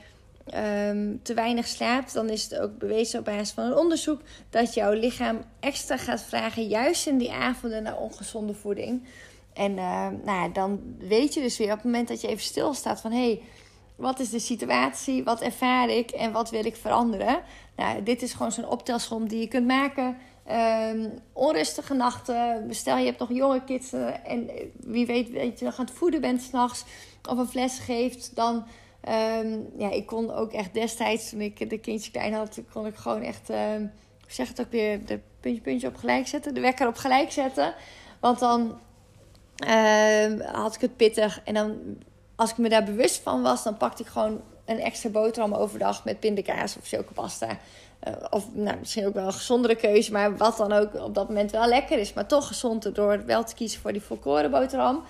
um, 0.46 1.20
te 1.22 1.34
weinig 1.34 1.66
slaapt, 1.66 2.12
dan 2.12 2.28
is 2.28 2.42
het 2.42 2.58
ook 2.58 2.78
bewezen 2.78 3.18
op 3.18 3.24
basis 3.24 3.50
van 3.50 3.64
een 3.64 3.76
onderzoek 3.76 4.20
dat 4.50 4.74
jouw 4.74 4.92
lichaam 4.92 5.44
extra 5.60 5.96
gaat 5.96 6.22
vragen, 6.22 6.66
juist 6.66 7.06
in 7.06 7.18
die 7.18 7.32
avonden, 7.32 7.82
naar 7.82 7.98
ongezonde 7.98 8.54
voeding. 8.54 9.06
En 9.52 9.72
uh, 9.72 10.08
nou, 10.24 10.52
dan 10.52 10.80
weet 10.98 11.34
je 11.34 11.40
dus 11.40 11.58
weer 11.58 11.70
op 11.70 11.74
het 11.74 11.84
moment 11.84 12.08
dat 12.08 12.20
je 12.20 12.28
even 12.28 12.42
stilstaat 12.42 13.00
van 13.00 13.12
hé, 13.12 13.18
hey, 13.18 13.42
wat 13.96 14.20
is 14.20 14.30
de 14.30 14.38
situatie, 14.38 15.24
wat 15.24 15.40
ervaar 15.40 15.88
ik 15.88 16.10
en 16.10 16.32
wat 16.32 16.50
wil 16.50 16.64
ik 16.64 16.76
veranderen? 16.76 17.42
Nou, 17.76 18.02
dit 18.02 18.22
is 18.22 18.32
gewoon 18.32 18.52
zo'n 18.52 18.68
optelsom 18.68 19.28
die 19.28 19.40
je 19.40 19.48
kunt 19.48 19.66
maken. 19.66 20.16
Um, 20.90 21.12
onrustige 21.32 21.94
nachten. 21.94 22.66
Stel 22.74 22.96
je 22.96 23.04
hebt 23.04 23.18
nog 23.18 23.32
jonge 23.32 23.64
kids 23.64 23.92
en 24.24 24.50
wie 24.80 25.06
weet 25.06 25.34
dat 25.34 25.58
je 25.58 25.64
nog 25.64 25.78
aan 25.78 25.84
het 25.84 25.94
voeden 25.94 26.20
bent 26.20 26.42
s'nachts 26.42 26.84
of 27.28 27.38
een 27.38 27.48
fles 27.48 27.78
geeft, 27.78 28.34
dan 28.34 28.64
Um, 29.08 29.68
ja, 29.76 29.90
ik 29.90 30.06
kon 30.06 30.32
ook 30.32 30.52
echt 30.52 30.74
destijds, 30.74 31.30
toen 31.30 31.40
ik 31.40 31.70
de 31.70 31.78
kindjes 31.78 32.10
klein 32.10 32.32
had, 32.32 32.60
kon 32.72 32.86
ik 32.86 32.96
gewoon 32.96 33.22
echt, 33.22 33.48
hoe 33.48 33.90
zeg 34.26 34.48
het 34.48 34.60
ook 34.60 34.70
weer, 34.70 35.06
de 35.06 35.20
puntje, 35.40 35.60
puntje 35.60 35.88
op 35.88 35.96
gelijk 35.96 36.26
zetten, 36.26 36.54
de 36.54 36.60
wekker 36.60 36.86
op 36.86 36.96
gelijk 36.96 37.32
zetten. 37.32 37.74
Want 38.20 38.38
dan 38.38 38.60
um, 39.68 40.40
had 40.40 40.74
ik 40.74 40.80
het 40.80 40.96
pittig 40.96 41.40
en 41.44 41.54
dan, 41.54 41.78
als 42.36 42.50
ik 42.50 42.58
me 42.58 42.68
daar 42.68 42.84
bewust 42.84 43.22
van 43.22 43.42
was, 43.42 43.62
dan 43.62 43.76
pakte 43.76 44.02
ik 44.02 44.08
gewoon 44.08 44.40
een 44.64 44.80
extra 44.80 45.10
boterham 45.10 45.54
overdag 45.54 46.04
met 46.04 46.20
pindakaas 46.20 46.76
of 46.76 46.88
chocopasta. 46.88 47.48
Uh, 48.08 48.14
of 48.30 48.54
nou, 48.54 48.78
misschien 48.78 49.06
ook 49.06 49.14
wel 49.14 49.26
een 49.26 49.32
gezondere 49.32 49.76
keuze, 49.76 50.12
maar 50.12 50.36
wat 50.36 50.56
dan 50.56 50.72
ook 50.72 50.94
op 50.94 51.14
dat 51.14 51.28
moment 51.28 51.50
wel 51.50 51.66
lekker 51.66 51.98
is. 51.98 52.12
Maar 52.12 52.26
toch 52.26 52.46
gezond 52.46 52.94
door 52.94 53.24
wel 53.26 53.44
te 53.44 53.54
kiezen 53.54 53.80
voor 53.80 53.92
die 53.92 54.02
volkoren 54.02 54.50
boterham. 54.50 55.04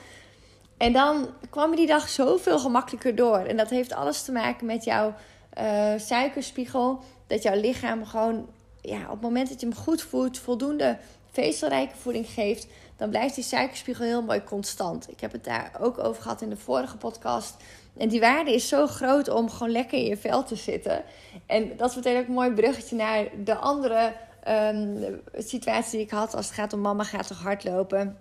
En 0.83 0.93
dan 0.93 1.29
kwam 1.51 1.71
je 1.71 1.77
die 1.77 1.87
dag 1.87 2.09
zoveel 2.09 2.59
gemakkelijker 2.59 3.15
door. 3.15 3.39
En 3.39 3.57
dat 3.57 3.71
heeft 3.71 3.93
alles 3.93 4.23
te 4.23 4.33
maken 4.33 4.67
met 4.67 4.85
jouw 4.85 5.15
uh, 5.59 5.93
suikerspiegel. 5.97 7.01
Dat 7.27 7.43
jouw 7.43 7.61
lichaam 7.61 8.07
gewoon, 8.07 8.49
ja, 8.81 9.03
op 9.03 9.11
het 9.11 9.21
moment 9.21 9.49
dat 9.49 9.61
je 9.61 9.67
hem 9.67 9.77
goed 9.77 10.03
voedt, 10.03 10.39
voldoende 10.39 10.99
vezelrijke 11.31 11.97
voeding 11.97 12.27
geeft, 12.27 12.67
dan 12.97 13.11
blijft 13.11 13.35
die 13.35 13.45
suikerspiegel 13.45 14.05
heel 14.05 14.23
mooi 14.23 14.45
constant. 14.45 15.11
Ik 15.11 15.21
heb 15.21 15.33
het 15.33 15.45
daar 15.45 15.73
ook 15.81 15.99
over 15.99 16.23
gehad 16.23 16.43
in 16.43 16.49
de 16.49 16.57
vorige 16.57 16.97
podcast. 16.97 17.57
En 17.97 18.09
die 18.09 18.21
waarde 18.21 18.55
is 18.55 18.69
zo 18.69 18.87
groot 18.87 19.29
om 19.29 19.51
gewoon 19.51 19.73
lekker 19.73 19.99
in 19.99 20.05
je 20.05 20.17
vel 20.17 20.45
te 20.45 20.57
zitten. 20.57 21.03
En 21.47 21.77
dat 21.77 21.91
is 21.91 21.97
meteen 21.97 22.19
ook 22.19 22.27
een 22.27 22.33
mooi 22.33 22.53
bruggetje 22.53 22.97
naar 22.97 23.25
de 23.45 23.55
andere 23.55 24.13
um, 24.49 25.21
situatie 25.37 25.91
die 25.91 26.07
ik 26.07 26.11
had 26.11 26.35
als 26.35 26.47
het 26.47 26.55
gaat 26.55 26.73
om 26.73 26.81
mama 26.81 27.05
gaat 27.05 27.27
toch 27.27 27.43
hardlopen. 27.43 28.19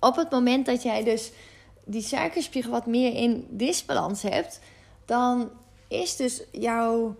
Op 0.00 0.16
het 0.16 0.30
moment 0.30 0.66
dat 0.66 0.82
jij 0.82 1.04
dus 1.04 1.32
die 1.84 2.02
suikerspiegel 2.02 2.70
wat 2.70 2.86
meer 2.86 3.14
in 3.14 3.46
disbalans 3.50 4.22
hebt, 4.22 4.60
dan 5.04 5.50
is 5.88 6.16
dus 6.16 6.42
jouw, 6.52 7.16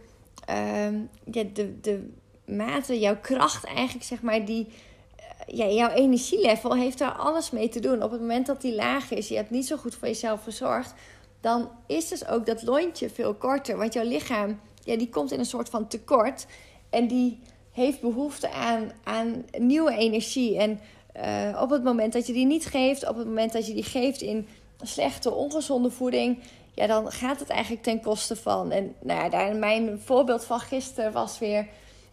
uh, 0.50 0.92
ja, 1.30 1.42
de, 1.52 1.80
de 1.80 2.11
mate, 2.47 2.99
jouw 2.99 3.16
kracht 3.21 3.64
eigenlijk, 3.64 4.04
zeg 4.04 4.23
maar, 4.23 4.44
die, 4.44 4.66
uh, 4.66 5.56
ja, 5.56 5.66
jouw 5.66 5.90
energielevel 5.90 6.75
heeft 6.75 6.99
daar 6.99 7.12
alles 7.12 7.50
mee 7.50 7.68
te 7.68 7.80
doen. 7.80 8.02
Op 8.02 8.11
het 8.11 8.21
moment 8.21 8.47
dat 8.47 8.61
die 8.61 8.75
laag 8.75 9.11
is, 9.11 9.28
je 9.28 9.37
hebt 9.37 9.50
niet 9.50 9.66
zo 9.66 9.76
goed 9.76 9.94
voor 9.94 10.09
jezelf 10.09 10.42
gezorgd, 10.42 10.94
dan 11.40 11.71
is 11.87 12.09
dus 12.09 12.26
ook 12.26 12.47
dat 12.47 12.62
lontje 12.62 13.11
veel 13.11 13.35
korter. 13.35 13.76
Want 13.76 13.92
jouw 13.92 14.04
lichaam, 14.04 14.61
ja, 14.85 14.97
die 14.97 15.09
komt 15.09 15.33
in 15.33 15.38
een 15.38 15.47
soort 15.47 15.68
van 15.68 15.88
tekort 15.88 16.47
en 16.90 17.06
die 17.06 17.40
heeft 17.73 18.00
behoefte 18.00 18.50
aan, 18.50 18.92
aan 19.04 19.44
nieuwe 19.59 19.97
energie. 19.97 20.59
En 20.59 20.80
eh, 21.14 21.61
op 21.61 21.71
het 21.71 21.85
moment 21.85 22.12
dat 22.12 22.26
je 22.26 22.33
die 22.33 22.47
niet 22.47 22.66
geeft, 22.66 23.09
op 23.09 23.16
het 23.16 23.26
moment 23.26 23.52
dat 23.52 23.66
je 23.66 23.75
die 23.75 23.83
geeft 23.83 24.21
in 24.21 24.49
slechte, 24.83 25.33
ongezonde 25.33 25.90
voeding, 25.90 26.38
ja, 26.75 26.87
dan 26.87 27.12
gaat 27.12 27.40
het 27.40 27.49
eigenlijk 27.49 27.83
ten 27.83 28.00
koste 28.00 28.37
van. 28.37 28.71
En 28.71 28.94
nou 29.00 29.54
mijn 29.54 30.00
voorbeeld 30.04 30.44
van 30.44 30.61
gisteren 30.61 31.12
was 31.12 31.38
weer 31.38 31.66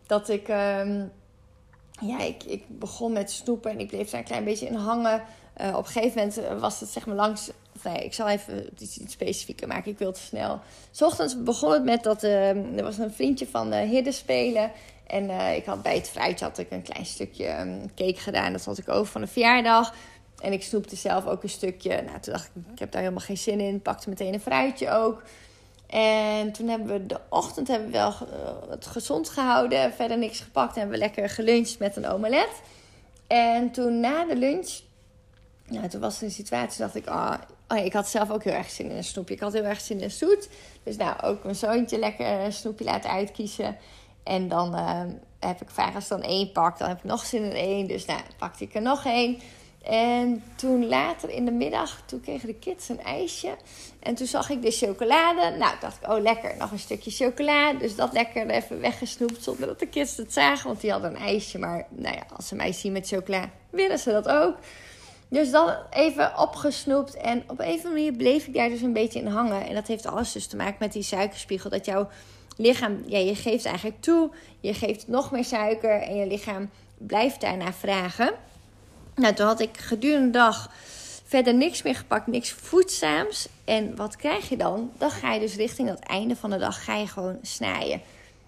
dat 0.07 0.29
ik, 0.29 0.47
ehm, 0.47 1.05
ja, 2.01 2.19
ik, 2.19 2.43
ik 2.43 2.63
begon 2.67 3.13
met 3.13 3.31
snoepen 3.31 3.71
en 3.71 3.79
ik 3.79 3.87
bleef 3.87 4.09
daar 4.09 4.19
een 4.19 4.25
klein 4.25 4.43
beetje 4.43 4.67
in 4.67 4.75
hangen. 4.75 5.23
Uh, 5.61 5.67
op 5.67 5.85
een 5.85 5.91
gegeven 5.91 6.17
moment 6.17 6.61
was 6.61 6.79
het 6.79 6.89
zeg 6.89 7.05
maar 7.05 7.15
langs. 7.15 7.51
nee, 7.83 8.03
ik 8.03 8.13
zal 8.13 8.29
even 8.29 8.69
iets, 8.79 8.99
specifieker 9.05 9.67
maken. 9.67 9.91
Ik 9.91 9.97
wil 9.97 10.11
te 10.11 10.19
snel. 10.19 10.59
S 10.91 11.01
ochtends 11.01 11.43
begon 11.43 11.71
het 11.71 11.83
met 11.83 12.03
dat 12.03 12.23
uh, 12.23 12.77
er 12.77 12.83
was 12.83 12.97
een 12.97 13.13
vriendje 13.13 13.47
van 13.47 13.73
uh, 13.73 13.79
Hidden 13.79 14.13
spelen. 14.13 14.71
En 15.11 15.29
uh, 15.29 15.55
ik 15.55 15.65
had 15.65 15.81
bij 15.81 15.95
het 15.95 16.09
fruitje 16.09 16.45
had 16.45 16.57
ik 16.57 16.71
een 16.71 16.81
klein 16.81 17.05
stukje 17.05 17.59
um, 17.59 17.93
cake 17.95 18.19
gedaan. 18.19 18.51
Dat 18.51 18.65
had 18.65 18.77
ik 18.77 18.89
over 18.89 19.11
van 19.11 19.21
de 19.21 19.27
verjaardag. 19.27 19.93
En 20.41 20.53
ik 20.53 20.63
snoepte 20.63 20.95
zelf 20.95 21.25
ook 21.25 21.43
een 21.43 21.49
stukje. 21.49 22.01
Nou, 22.01 22.19
toen 22.19 22.33
dacht 22.33 22.45
ik, 22.45 22.71
ik 22.73 22.79
heb 22.79 22.91
daar 22.91 23.01
helemaal 23.01 23.23
geen 23.23 23.37
zin 23.37 23.59
in. 23.59 23.81
Pakte 23.81 24.09
meteen 24.09 24.33
een 24.33 24.41
fruitje 24.41 24.91
ook. 24.91 25.23
En 25.87 26.51
toen 26.51 26.67
hebben 26.67 26.87
we 26.87 27.05
de 27.05 27.19
ochtend 27.29 27.67
hebben 27.67 27.87
we 27.87 27.93
wel 27.93 28.09
uh, 28.09 28.69
het 28.69 28.85
gezond 28.85 29.29
gehouden. 29.29 29.93
Verder 29.93 30.17
niks 30.17 30.39
gepakt. 30.39 30.73
En 30.73 30.79
hebben 30.79 30.99
we 30.99 31.03
lekker 31.03 31.29
geluncht 31.29 31.79
met 31.79 31.95
een 31.95 32.07
omelet. 32.07 32.61
En 33.27 33.71
toen 33.71 33.99
na 33.99 34.25
de 34.25 34.35
lunch 34.35 34.79
nou, 35.71 35.87
toen 35.87 36.01
was 36.01 36.17
er 36.17 36.23
een 36.23 36.31
situatie 36.31 36.81
dacht 36.81 36.95
ik, 36.95 37.07
oh, 37.07 37.33
oh 37.67 37.77
ik 37.77 37.93
had 37.93 38.07
zelf 38.07 38.31
ook 38.31 38.43
heel 38.43 38.53
erg 38.53 38.69
zin 38.69 38.89
in 38.89 38.97
een 38.97 39.03
snoepje. 39.03 39.33
Ik 39.33 39.39
had 39.39 39.53
heel 39.53 39.63
erg 39.63 39.81
zin 39.81 39.99
in 39.99 40.11
zoet. 40.11 40.49
Dus 40.83 40.97
nou, 40.97 41.21
ook 41.21 41.43
mijn 41.43 41.55
zoontje 41.55 41.99
lekker 41.99 42.25
een 42.25 42.53
snoepje 42.53 42.85
laten 42.85 43.09
uitkiezen. 43.09 43.77
En 44.23 44.47
dan 44.47 44.75
uh, 44.75 45.01
heb 45.39 45.61
ik 45.61 45.69
vaak 45.69 45.95
als 45.95 46.07
dan 46.07 46.21
één 46.21 46.51
pak, 46.51 46.77
dan 46.77 46.87
heb 46.87 46.97
ik 46.97 47.03
nog 47.03 47.25
zin 47.25 47.43
in 47.43 47.51
één. 47.51 47.87
Dus 47.87 48.05
nou, 48.05 48.19
pakte 48.37 48.63
ik 48.63 48.75
er 48.75 48.81
nog 48.81 49.05
één. 49.05 49.39
En 49.81 50.43
toen 50.55 50.87
later 50.87 51.29
in 51.29 51.45
de 51.45 51.51
middag, 51.51 52.01
toen 52.05 52.21
kregen 52.21 52.47
de 52.47 52.55
kids 52.55 52.89
een 52.89 53.03
ijsje. 53.03 53.55
En 53.99 54.15
toen 54.15 54.27
zag 54.27 54.49
ik 54.49 54.61
de 54.61 54.71
chocolade. 54.71 55.57
Nou, 55.57 55.75
dacht 55.79 55.97
ik, 56.01 56.09
oh 56.09 56.21
lekker, 56.21 56.55
nog 56.57 56.71
een 56.71 56.79
stukje 56.79 57.11
chocolade. 57.11 57.77
Dus 57.77 57.95
dat 57.95 58.13
lekker 58.13 58.49
even 58.49 58.79
weggesnoept 58.79 59.43
zonder 59.43 59.67
dat 59.67 59.79
de 59.79 59.87
kids 59.87 60.17
het 60.17 60.33
zagen. 60.33 60.67
Want 60.67 60.81
die 60.81 60.91
hadden 60.91 61.15
een 61.15 61.21
ijsje. 61.21 61.59
Maar 61.59 61.85
nou 61.89 62.15
ja, 62.15 62.23
als 62.35 62.47
ze 62.47 62.55
mij 62.55 62.71
zien 62.71 62.91
met 62.91 63.07
chocola, 63.07 63.49
willen 63.69 63.99
ze 63.99 64.11
dat 64.11 64.27
ook. 64.27 64.55
Dus 65.27 65.51
dan 65.51 65.75
even 65.89 66.37
opgesnoept. 66.37 67.15
En 67.15 67.43
op 67.47 67.59
een 67.59 67.65
of 67.65 67.75
andere 67.75 67.89
manier 67.89 68.13
bleef 68.13 68.47
ik 68.47 68.53
daar 68.53 68.69
dus 68.69 68.81
een 68.81 68.93
beetje 68.93 69.19
in 69.19 69.27
hangen. 69.27 69.67
En 69.67 69.73
dat 69.73 69.87
heeft 69.87 70.05
alles 70.05 70.31
dus 70.31 70.47
te 70.47 70.55
maken 70.55 70.77
met 70.79 70.93
die 70.93 71.03
suikerspiegel. 71.03 71.69
Dat 71.69 71.85
jouw 71.85 72.07
lichaam, 72.57 73.03
ja, 73.05 73.17
je 73.17 73.35
geeft 73.35 73.65
eigenlijk 73.65 74.01
toe. 74.01 74.31
Je 74.59 74.73
geeft 74.73 75.07
nog 75.07 75.31
meer 75.31 75.45
suiker. 75.45 76.01
En 76.01 76.15
je 76.15 76.27
lichaam 76.27 76.69
blijft 76.97 77.41
daarna 77.41 77.73
vragen. 77.73 78.33
Nou, 79.15 79.33
toen 79.33 79.45
had 79.45 79.59
ik 79.59 79.77
gedurende 79.77 80.25
de 80.25 80.37
dag 80.37 80.71
verder 81.25 81.53
niks 81.53 81.81
meer 81.81 81.95
gepakt. 81.95 82.27
Niks 82.27 82.51
voedzaams. 82.51 83.47
En 83.65 83.95
wat 83.95 84.15
krijg 84.15 84.49
je 84.49 84.57
dan? 84.57 84.91
Dan 84.97 85.11
ga 85.11 85.33
je 85.33 85.39
dus 85.39 85.55
richting 85.55 85.89
het 85.89 85.99
einde 85.99 86.35
van 86.35 86.49
de 86.49 86.57
dag 86.57 86.83
ga 86.83 86.95
je 86.95 87.07
gewoon 87.07 87.39
snijden. 87.41 88.01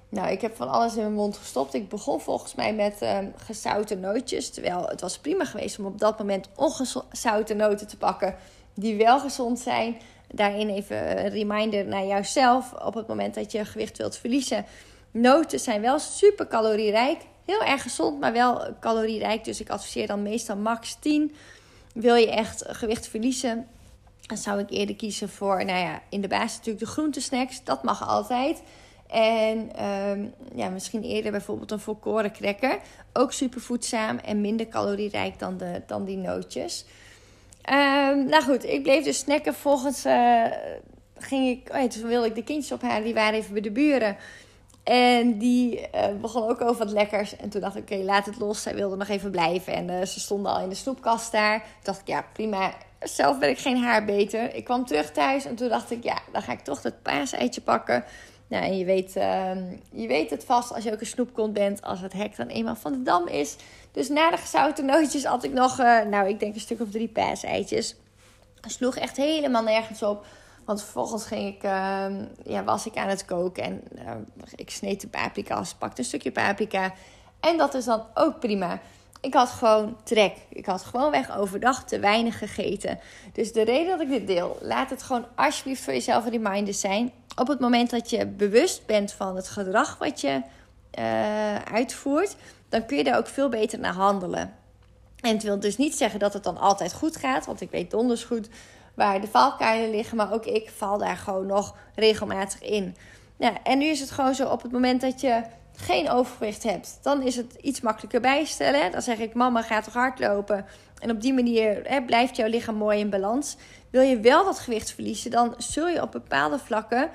Nou, 0.10 0.32
ik 0.32 0.42
heb 0.42 0.56
van 0.56 0.70
alles 0.70 0.96
in 0.96 1.02
mijn 1.02 1.14
mond 1.14 1.38
gestopt. 1.38 1.74
Ik 1.74 1.90
begon 1.90 2.22
volgens 2.22 2.56
mij 2.56 2.74
met 2.74 3.02
um, 3.02 3.34
gezouten 3.38 4.00
nootjes. 4.00 4.50
Terwijl 4.50 4.86
het 4.88 5.02
was 5.02 5.18
prima 5.18 5.46
geweest 5.46 5.80
om 5.80 5.86
op 5.86 6.00
dat 6.00 6.18
moment 6.18 6.50
ongezouten 6.56 7.58
noten 7.58 7.88
te 7.88 7.98
pakken. 7.98 8.36
Die 8.74 8.96
wel 8.96 9.20
gezond 9.20 9.60
zijn. 9.60 9.98
Daarin 10.36 10.70
even 10.70 11.26
een 11.26 11.30
reminder 11.30 11.86
naar 11.86 12.06
jouzelf. 12.06 12.74
Op 12.74 12.94
het 12.94 13.08
moment 13.08 13.34
dat 13.34 13.52
je 13.52 13.66
gewicht 13.66 13.98
wilt 13.98 14.18
verliezen. 14.18 14.66
Noten 15.12 15.60
zijn 15.60 15.82
wel 15.82 16.00
super 16.00 16.48
calorierijk. 16.48 17.22
Heel 17.46 17.64
erg 17.64 17.82
gezond, 17.82 18.20
maar 18.20 18.34
wel 18.34 18.68
calorierijk. 18.80 19.44
Dus 19.44 19.62
ik 19.62 19.70
adviseer 19.70 20.08
dan 20.08 20.22
meestal 20.22 20.56
max 20.56 20.98
10. 21.00 21.36
Wil 21.94 22.16
je 22.16 22.32
echt 22.32 22.64
gewicht 22.68 23.08
verliezen? 23.08 23.68
Dan 24.22 24.38
zou 24.38 24.60
ik 24.60 24.70
eerder 24.70 24.96
kiezen 24.96 25.30
voor, 25.30 25.66
nou 25.66 25.80
ja, 25.80 26.02
in 26.10 26.22
de 26.22 26.28
basis 26.28 26.58
natuurlijk 26.58 26.86
de 26.86 26.92
groentesnacks. 26.92 27.64
Dat 27.64 27.84
mag 27.84 28.08
altijd. 28.08 28.62
En 29.08 29.86
um, 29.86 30.34
ja, 30.56 30.70
misschien 30.70 31.04
eerder 31.04 31.32
bijvoorbeeld 31.32 31.72
een 31.72 31.80
volkoren 31.80 32.32
cracker. 32.32 32.80
Ook 33.14 33.32
super 33.32 33.62
voedzaam 33.62 34.18
en 34.18 34.42
minder 34.42 34.68
calorierijk 34.68 35.40
dan, 35.40 35.58
de, 35.58 35.82
dan 35.88 36.06
die 36.06 36.18
nootjes. 36.18 36.86
Um, 37.72 38.26
nou 38.26 38.44
goed, 38.44 38.66
ik 38.66 38.84
bleef 38.84 39.04
dus 39.04 39.18
snacken. 39.18 39.54
Volgens 39.54 40.06
uh, 40.06 40.46
ging 41.18 41.48
ik, 41.48 41.74
oh 41.76 41.84
toen 41.84 42.08
wilde 42.08 42.28
ik 42.28 42.36
de 42.36 42.44
kindjes 42.44 42.72
ophalen. 42.72 43.04
Die 43.04 43.14
waren 43.14 43.40
even 43.40 43.54
bij 43.54 43.62
de 43.62 43.72
buren. 43.72 44.18
En 44.84 45.38
die 45.38 45.80
uh, 45.80 46.06
begon 46.22 46.50
ook 46.50 46.62
over 46.62 46.86
wat 46.86 46.94
lekkers. 46.94 47.36
En 47.36 47.50
toen 47.50 47.62
dacht 47.62 47.76
ik, 47.76 47.82
oké, 47.82 47.96
laat 47.96 48.26
het 48.26 48.40
los. 48.40 48.62
Zij 48.62 48.76
wilde 48.76 48.96
nog 48.96 49.08
even 49.08 49.32
blijven. 49.32 49.74
En 49.74 49.90
uh, 49.90 50.02
ze 50.02 50.20
stonden 50.20 50.52
al 50.52 50.62
in 50.62 50.70
de 50.70 50.76
snoepkast 50.76 51.32
daar. 51.32 51.60
Toen 51.60 51.68
dacht 51.84 52.00
ik, 52.00 52.08
ja, 52.08 52.26
prima. 52.34 52.74
Zelf 53.00 53.40
ben 53.40 53.50
ik 53.50 53.60
geen 53.60 53.78
haar 53.78 54.06
beter. 54.06 54.56
Ik 54.56 54.64
kwam 54.64 54.86
terug 54.86 55.12
thuis 55.12 55.46
en 55.46 55.56
toen 55.56 55.70
dacht 55.70 55.92
ik, 55.92 56.04
ja, 56.04 56.18
dan 56.32 56.42
ga 56.42 56.52
ik 56.52 56.60
toch 56.60 56.82
dat 56.82 57.02
paaseitje 57.02 57.62
pakken. 57.62 58.04
Nou, 58.48 58.66
en 58.66 58.78
je 58.78 58.86
weet, 58.86 59.16
uh, 59.16 59.52
je 59.92 60.08
weet 60.08 60.30
het 60.30 60.44
vast 60.44 60.74
als 60.74 60.84
je 60.84 60.92
ook 60.92 61.00
een 61.00 61.06
snoepkont 61.06 61.54
bent, 61.54 61.82
als 61.82 62.02
het 62.02 62.14
hek 62.14 62.36
dan 62.36 62.48
eenmaal 62.48 62.76
van 62.76 62.92
de 62.92 63.02
dam 63.02 63.28
is. 63.28 63.56
Dus 63.94 64.10
na 64.10 64.32
de 64.32 64.38
gezouten 64.38 64.86
nootjes 64.86 65.26
had 65.26 65.44
ik 65.44 65.54
nog, 65.54 65.80
uh, 65.80 66.02
nou, 66.02 66.28
ik 66.28 66.40
denk 66.40 66.54
een 66.54 66.60
stuk 66.60 66.82
of 66.82 66.90
drie 66.90 67.08
paaseitjes. 67.08 67.96
Sloeg 68.62 68.96
echt 68.96 69.18
helemaal 69.18 69.64
nergens 69.64 70.04
op. 70.04 70.26
Want 70.66 70.82
vervolgens 70.82 71.26
ging 71.26 71.56
ik, 71.56 71.64
uh, 71.64 72.06
ja, 72.44 72.64
was 72.64 72.86
ik 72.86 72.98
aan 72.98 73.08
het 73.08 73.26
koken 73.26 73.64
en 73.64 73.82
uh, 73.96 74.12
ik 74.56 74.70
sneed 74.70 75.02
de 75.02 75.08
paprika's, 75.08 75.74
pakte 75.74 76.00
een 76.00 76.08
stukje 76.08 76.32
paprika. 76.32 76.94
En 77.40 77.58
dat 77.58 77.74
is 77.74 77.86
dan 77.86 78.06
ook 78.14 78.40
prima. 78.40 78.80
Ik 79.22 79.34
had 79.34 79.50
gewoon 79.50 79.98
trek. 80.04 80.38
Ik 80.50 80.66
had 80.66 80.84
gewoon 80.84 81.12
weg 81.12 81.38
overdag 81.38 81.84
te 81.84 82.00
weinig 82.00 82.38
gegeten. 82.38 83.00
Dus 83.34 83.54
de 83.54 83.62
reden 83.62 83.88
dat 83.88 84.02
ik 84.02 84.10
dit 84.10 84.28
deel, 84.28 84.58
laat 84.62 84.90
het 84.90 85.04
gewoon 85.04 85.26
alsjeblieft 85.36 85.84
voor 85.84 85.94
jezelf 85.94 86.26
een 86.26 86.32
reminder 86.32 86.74
zijn 86.74 87.12
op 87.36 87.48
het 87.48 87.60
moment 87.60 87.90
dat 87.90 88.10
je 88.10 88.28
bewust 88.28 88.86
bent 88.86 89.12
van 89.12 89.36
het 89.36 89.48
gedrag 89.48 89.98
wat 89.98 90.22
je 90.22 90.42
uh, 91.00 91.56
uitvoert, 91.56 92.36
dan 92.70 92.86
kun 92.86 92.98
je 92.98 93.04
daar 93.04 93.18
ook 93.18 93.28
veel 93.28 93.50
beter 93.50 93.80
naar 93.80 93.94
handelen. 93.94 94.54
En 95.20 95.34
het 95.34 95.44
wil 95.44 95.60
dus 95.60 95.78
niet 95.78 95.98
zeggen 95.98 96.20
dat 96.20 96.34
het 96.34 96.44
dan 96.44 96.58
altijd 96.58 96.94
goed 96.94 97.16
gaat, 97.16 97.46
want 97.46 97.62
ik 97.62 97.72
weet 97.72 97.92
donders 97.92 98.24
goed 98.24 98.50
waar 98.94 99.22
de 99.22 99.28
valkuilen 99.28 99.90
liggen, 99.90 100.18
maar 100.18 100.34
ook 100.34 100.46
ik 100.46 100.72
val 100.76 100.98
daar 100.98 101.18
gewoon 101.18 101.46
nog 101.46 101.76
regelmatig 101.96 102.62
in. 102.62 102.96
Nou, 103.38 103.56
en 103.64 103.78
nu 103.78 103.86
is 103.86 104.00
het 104.00 104.12
gewoon 104.12 104.36
zo 104.36 104.48
op 104.48 104.62
het 104.62 104.72
moment 104.72 105.02
dat 105.02 105.22
je 105.22 105.42
geen 105.76 106.10
overgewicht 106.10 106.64
hebt, 106.64 107.00
dan 107.02 107.22
is 107.22 107.36
het 107.36 107.54
iets 107.62 107.82
makkelijker 107.82 108.22
bijstellen. 108.22 108.92
Dan 108.92 109.02
zeg 109.02 109.18
ik: 109.18 109.34
Mama 109.34 109.62
gaat 109.62 109.84
toch 109.84 109.94
hardlopen. 109.94 110.66
En 111.00 111.12
op 111.12 111.22
die 111.22 111.34
manier 111.34 111.82
hè, 111.84 112.02
blijft 112.02 112.36
jouw 112.36 112.48
lichaam 112.48 112.76
mooi 112.76 113.00
in 113.00 113.10
balans. 113.10 113.58
Wil 113.90 114.02
je 114.02 114.20
wel 114.20 114.46
dat 114.46 114.60
gewicht 114.60 114.92
verliezen, 114.92 115.32
dan 115.32 115.54
zul 115.58 115.88
je 115.88 116.02
op 116.02 116.12
bepaalde 116.12 116.60
vlakken 116.60 117.10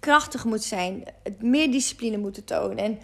krachtig 0.00 0.44
moeten 0.44 0.68
zijn, 0.68 1.04
meer 1.38 1.70
discipline 1.70 2.16
moeten 2.16 2.44
tonen. 2.44 2.78
En 2.78 2.98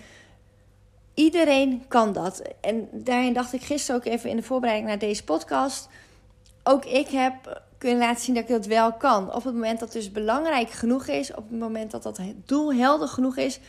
iedereen 1.15 1.85
kan 1.89 2.13
dat. 2.13 2.43
En 2.61 2.89
daarin 2.93 3.33
dacht 3.33 3.53
ik 3.53 3.63
gisteren 3.63 4.01
ook 4.01 4.07
even 4.07 4.31
in 4.31 4.37
de 4.37 4.43
voorbereiding 4.43 4.89
naar 4.89 4.99
deze 4.99 5.25
podcast. 5.25 5.89
Ook 6.63 6.85
ik 6.85 7.09
heb 7.09 7.63
kunnen 7.79 7.99
laten 7.99 8.25
zien 8.25 8.35
dat 8.35 8.43
ik 8.43 8.49
dat 8.49 8.67
wel 8.67 8.93
kan. 8.93 9.35
Op 9.35 9.45
het 9.45 9.55
moment 9.55 9.81
dat 9.81 9.93
het 9.93 10.03
dus 10.03 10.13
belangrijk 10.13 10.71
genoeg 10.71 11.07
is, 11.07 11.31
op 11.31 11.51
het 11.51 11.59
moment 11.59 11.91
dat 11.91 12.03
dat 12.03 12.21
doel 12.45 12.75
helder 12.75 13.09
genoeg 13.09 13.37
is, 13.37 13.61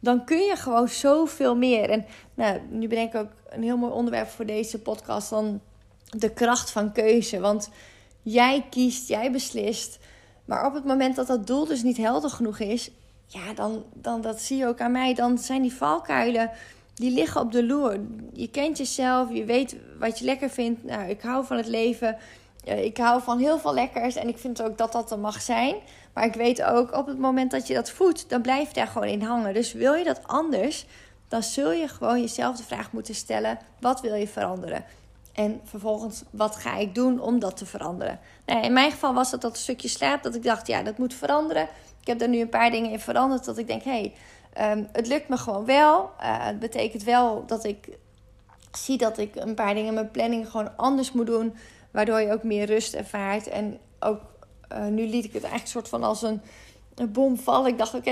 dan 0.00 0.24
kun 0.24 0.40
je 0.40 0.56
gewoon 0.56 0.88
zoveel 0.88 1.56
meer. 1.56 1.90
En 1.90 2.04
nou, 2.34 2.60
nu 2.70 2.88
bedenk 2.88 3.14
ik 3.14 3.20
ook 3.20 3.32
een 3.48 3.62
heel 3.62 3.76
mooi 3.76 3.92
onderwerp 3.92 4.28
voor 4.28 4.46
deze 4.46 4.78
podcast, 4.78 5.30
dan 5.30 5.60
de 6.04 6.32
kracht 6.32 6.70
van 6.70 6.92
keuze. 6.92 7.40
Want 7.40 7.70
jij 8.22 8.66
kiest, 8.70 9.08
jij 9.08 9.32
beslist. 9.32 9.98
Maar 10.46 10.66
op 10.66 10.74
het 10.74 10.84
moment 10.84 11.16
dat 11.16 11.26
dat 11.26 11.46
doel 11.46 11.66
dus 11.66 11.82
niet 11.82 11.96
helder 11.96 12.30
genoeg 12.30 12.58
is, 12.58 12.90
ja, 13.26 13.52
dan, 13.54 13.84
dan 13.92 14.20
dat 14.20 14.40
zie 14.40 14.56
je 14.56 14.66
ook 14.66 14.80
aan 14.80 14.92
mij. 14.92 15.14
Dan 15.14 15.38
zijn 15.38 15.62
die 15.62 15.74
valkuilen, 15.74 16.50
die 16.94 17.10
liggen 17.10 17.40
op 17.40 17.52
de 17.52 17.64
loer. 17.64 18.00
Je 18.32 18.50
kent 18.50 18.78
jezelf, 18.78 19.32
je 19.32 19.44
weet 19.44 19.76
wat 19.98 20.18
je 20.18 20.24
lekker 20.24 20.50
vindt. 20.50 20.84
Nou, 20.84 21.08
ik 21.08 21.20
hou 21.20 21.46
van 21.46 21.56
het 21.56 21.66
leven. 21.66 22.16
Ik 22.64 22.96
hou 22.96 23.22
van 23.22 23.38
heel 23.38 23.58
veel 23.58 23.74
lekkers 23.74 24.16
en 24.16 24.28
ik 24.28 24.38
vind 24.38 24.62
ook 24.62 24.78
dat 24.78 24.92
dat 24.92 25.10
er 25.10 25.18
mag 25.18 25.42
zijn. 25.42 25.74
Maar 26.12 26.24
ik 26.24 26.34
weet 26.34 26.62
ook 26.62 26.96
op 26.96 27.06
het 27.06 27.18
moment 27.18 27.50
dat 27.50 27.66
je 27.66 27.74
dat 27.74 27.90
voedt, 27.90 28.28
dan 28.28 28.42
blijft 28.42 28.74
daar 28.74 28.86
gewoon 28.86 29.08
in 29.08 29.22
hangen. 29.22 29.54
Dus 29.54 29.72
wil 29.72 29.94
je 29.94 30.04
dat 30.04 30.20
anders, 30.26 30.86
dan 31.28 31.42
zul 31.42 31.72
je 31.72 31.88
gewoon 31.88 32.20
jezelf 32.20 32.56
de 32.56 32.62
vraag 32.62 32.92
moeten 32.92 33.14
stellen: 33.14 33.58
wat 33.80 34.00
wil 34.00 34.14
je 34.14 34.28
veranderen? 34.28 34.84
En 35.36 35.60
vervolgens, 35.64 36.22
wat 36.30 36.56
ga 36.56 36.76
ik 36.76 36.94
doen 36.94 37.20
om 37.20 37.38
dat 37.38 37.56
te 37.56 37.66
veranderen? 37.66 38.20
Nou, 38.46 38.62
in 38.62 38.72
mijn 38.72 38.90
geval 38.90 39.14
was 39.14 39.30
dat 39.30 39.40
dat 39.40 39.56
stukje 39.56 39.88
slaap, 39.88 40.22
dat 40.22 40.34
ik 40.34 40.42
dacht, 40.42 40.66
ja, 40.66 40.82
dat 40.82 40.98
moet 40.98 41.14
veranderen. 41.14 41.68
Ik 42.00 42.06
heb 42.06 42.20
er 42.20 42.28
nu 42.28 42.40
een 42.40 42.48
paar 42.48 42.70
dingen 42.70 42.90
in 42.90 43.00
veranderd, 43.00 43.44
dat 43.44 43.58
ik 43.58 43.66
denk, 43.66 43.82
hé, 43.82 44.12
hey, 44.54 44.72
um, 44.72 44.88
het 44.92 45.06
lukt 45.06 45.28
me 45.28 45.36
gewoon 45.36 45.64
wel. 45.64 46.10
Uh, 46.20 46.46
het 46.46 46.58
betekent 46.58 47.02
wel 47.02 47.46
dat 47.46 47.64
ik 47.64 47.88
zie 48.72 48.98
dat 48.98 49.18
ik 49.18 49.36
een 49.36 49.54
paar 49.54 49.74
dingen 49.74 49.88
in 49.88 49.94
mijn 49.94 50.10
planning 50.10 50.50
gewoon 50.50 50.76
anders 50.76 51.12
moet 51.12 51.26
doen, 51.26 51.54
waardoor 51.90 52.20
je 52.20 52.32
ook 52.32 52.42
meer 52.42 52.66
rust 52.66 52.94
ervaart. 52.94 53.48
En 53.48 53.78
ook, 54.00 54.20
uh, 54.72 54.86
nu 54.86 55.06
liet 55.06 55.24
ik 55.24 55.32
het 55.32 55.42
eigenlijk 55.42 55.72
soort 55.72 55.88
van 55.88 56.04
als 56.04 56.22
een 56.22 56.40
bom 57.08 57.38
val. 57.38 57.66
Ik 57.66 57.78
dacht, 57.78 57.94
oké, 57.94 58.10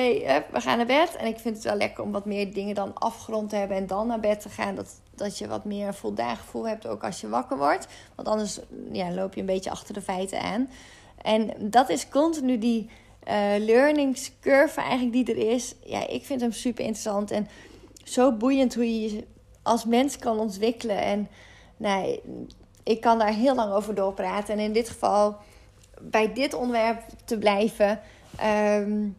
we 0.50 0.60
gaan 0.60 0.76
naar 0.76 0.86
bed. 0.86 1.16
En 1.16 1.26
ik 1.26 1.38
vind 1.38 1.54
het 1.54 1.64
wel 1.64 1.76
lekker 1.76 2.04
om 2.04 2.12
wat 2.12 2.24
meer 2.24 2.52
dingen 2.52 2.74
dan 2.74 2.94
afgerond 2.94 3.50
te 3.50 3.56
hebben 3.56 3.76
en 3.76 3.86
dan 3.86 4.06
naar 4.06 4.20
bed 4.20 4.40
te 4.40 4.48
gaan. 4.48 4.74
Dat, 4.74 5.00
dat 5.16 5.38
je 5.38 5.48
wat 5.48 5.64
meer 5.64 5.94
voldaan 5.94 6.36
gevoel 6.36 6.68
hebt, 6.68 6.86
ook 6.86 7.04
als 7.04 7.20
je 7.20 7.28
wakker 7.28 7.56
wordt. 7.56 7.86
Want 8.14 8.28
anders 8.28 8.58
ja, 8.92 9.12
loop 9.12 9.34
je 9.34 9.40
een 9.40 9.46
beetje 9.46 9.70
achter 9.70 9.94
de 9.94 10.02
feiten 10.02 10.40
aan. 10.40 10.70
En 11.22 11.50
dat 11.58 11.88
is 11.88 12.08
continu 12.08 12.58
die 12.58 12.90
uh, 13.28 13.34
learningscurve 13.58 14.80
eigenlijk 14.80 15.12
die 15.12 15.36
er 15.36 15.52
is. 15.52 15.74
Ja, 15.84 16.08
ik 16.08 16.24
vind 16.24 16.40
hem 16.40 16.52
super 16.52 16.84
interessant 16.84 17.30
en 17.30 17.48
zo 18.04 18.32
boeiend 18.32 18.74
hoe 18.74 19.00
je 19.00 19.10
je 19.10 19.24
als 19.62 19.84
mens 19.84 20.18
kan 20.18 20.38
ontwikkelen. 20.38 20.98
En 20.98 21.28
nee, 21.76 22.20
ik 22.82 23.00
kan 23.00 23.18
daar 23.18 23.32
heel 23.32 23.54
lang 23.54 23.72
over 23.72 23.94
doorpraten. 23.94 24.54
En 24.54 24.60
in 24.60 24.72
dit 24.72 24.88
geval, 24.88 25.36
bij 26.00 26.32
dit 26.32 26.54
onderwerp 26.54 27.02
te 27.24 27.38
blijven, 27.38 28.00
um, 28.78 29.16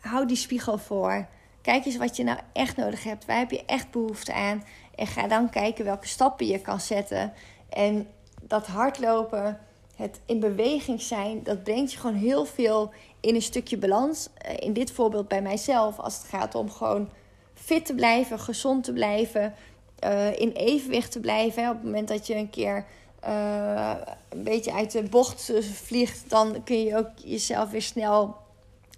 hou 0.00 0.26
die 0.26 0.36
spiegel 0.36 0.78
voor. 0.78 1.26
Kijk 1.62 1.84
eens 1.84 1.96
wat 1.96 2.16
je 2.16 2.24
nou 2.24 2.38
echt 2.52 2.76
nodig 2.76 3.04
hebt. 3.04 3.26
Waar 3.26 3.38
heb 3.38 3.50
je 3.50 3.64
echt 3.64 3.90
behoefte 3.90 4.32
aan? 4.32 4.64
En 5.00 5.06
ga 5.06 5.28
dan 5.28 5.50
kijken 5.50 5.84
welke 5.84 6.08
stappen 6.08 6.46
je 6.46 6.60
kan 6.60 6.80
zetten. 6.80 7.32
En 7.68 8.08
dat 8.42 8.66
hardlopen, 8.66 9.60
het 9.96 10.20
in 10.26 10.40
beweging 10.40 11.02
zijn, 11.02 11.42
dat 11.42 11.62
brengt 11.62 11.92
je 11.92 11.98
gewoon 11.98 12.16
heel 12.16 12.44
veel 12.44 12.90
in 13.20 13.34
een 13.34 13.42
stukje 13.42 13.76
balans. 13.76 14.28
Eh, 14.36 14.56
in 14.58 14.72
dit 14.72 14.90
voorbeeld 14.90 15.28
bij 15.28 15.42
mijzelf, 15.42 15.98
als 15.98 16.16
het 16.16 16.26
gaat 16.26 16.54
om 16.54 16.70
gewoon 16.70 17.08
fit 17.54 17.86
te 17.86 17.94
blijven, 17.94 18.38
gezond 18.38 18.84
te 18.84 18.92
blijven, 18.92 19.54
uh, 20.04 20.38
in 20.38 20.50
evenwicht 20.52 21.12
te 21.12 21.20
blijven. 21.20 21.68
Op 21.68 21.74
het 21.74 21.84
moment 21.84 22.08
dat 22.08 22.26
je 22.26 22.34
een 22.34 22.50
keer 22.50 22.84
uh, 23.26 23.94
een 24.28 24.42
beetje 24.42 24.72
uit 24.72 24.92
de 24.92 25.02
bocht 25.02 25.52
vliegt, 25.60 26.30
dan 26.30 26.62
kun 26.64 26.82
je 26.82 26.96
ook 26.96 27.10
jezelf 27.14 27.70
weer 27.70 27.82
snel 27.82 28.36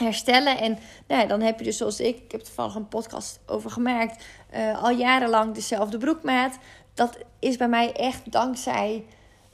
herstellen. 0.03 0.59
En 0.59 0.79
nou 1.07 1.21
ja, 1.21 1.27
dan 1.27 1.41
heb 1.41 1.59
je 1.59 1.65
dus 1.65 1.77
zoals 1.77 2.01
ik, 2.01 2.17
ik 2.17 2.33
heb 2.33 2.41
er 2.41 2.47
toevallig 2.47 2.75
een 2.75 2.89
podcast 2.89 3.41
over 3.47 3.71
gemaakt, 3.71 4.25
uh, 4.55 4.83
al 4.83 4.91
jarenlang 4.91 5.55
dezelfde 5.55 5.99
broekmaat. 5.99 6.59
Dat 6.95 7.19
is 7.39 7.57
bij 7.57 7.69
mij 7.69 7.93
echt 7.93 8.33
dankzij, 8.33 9.05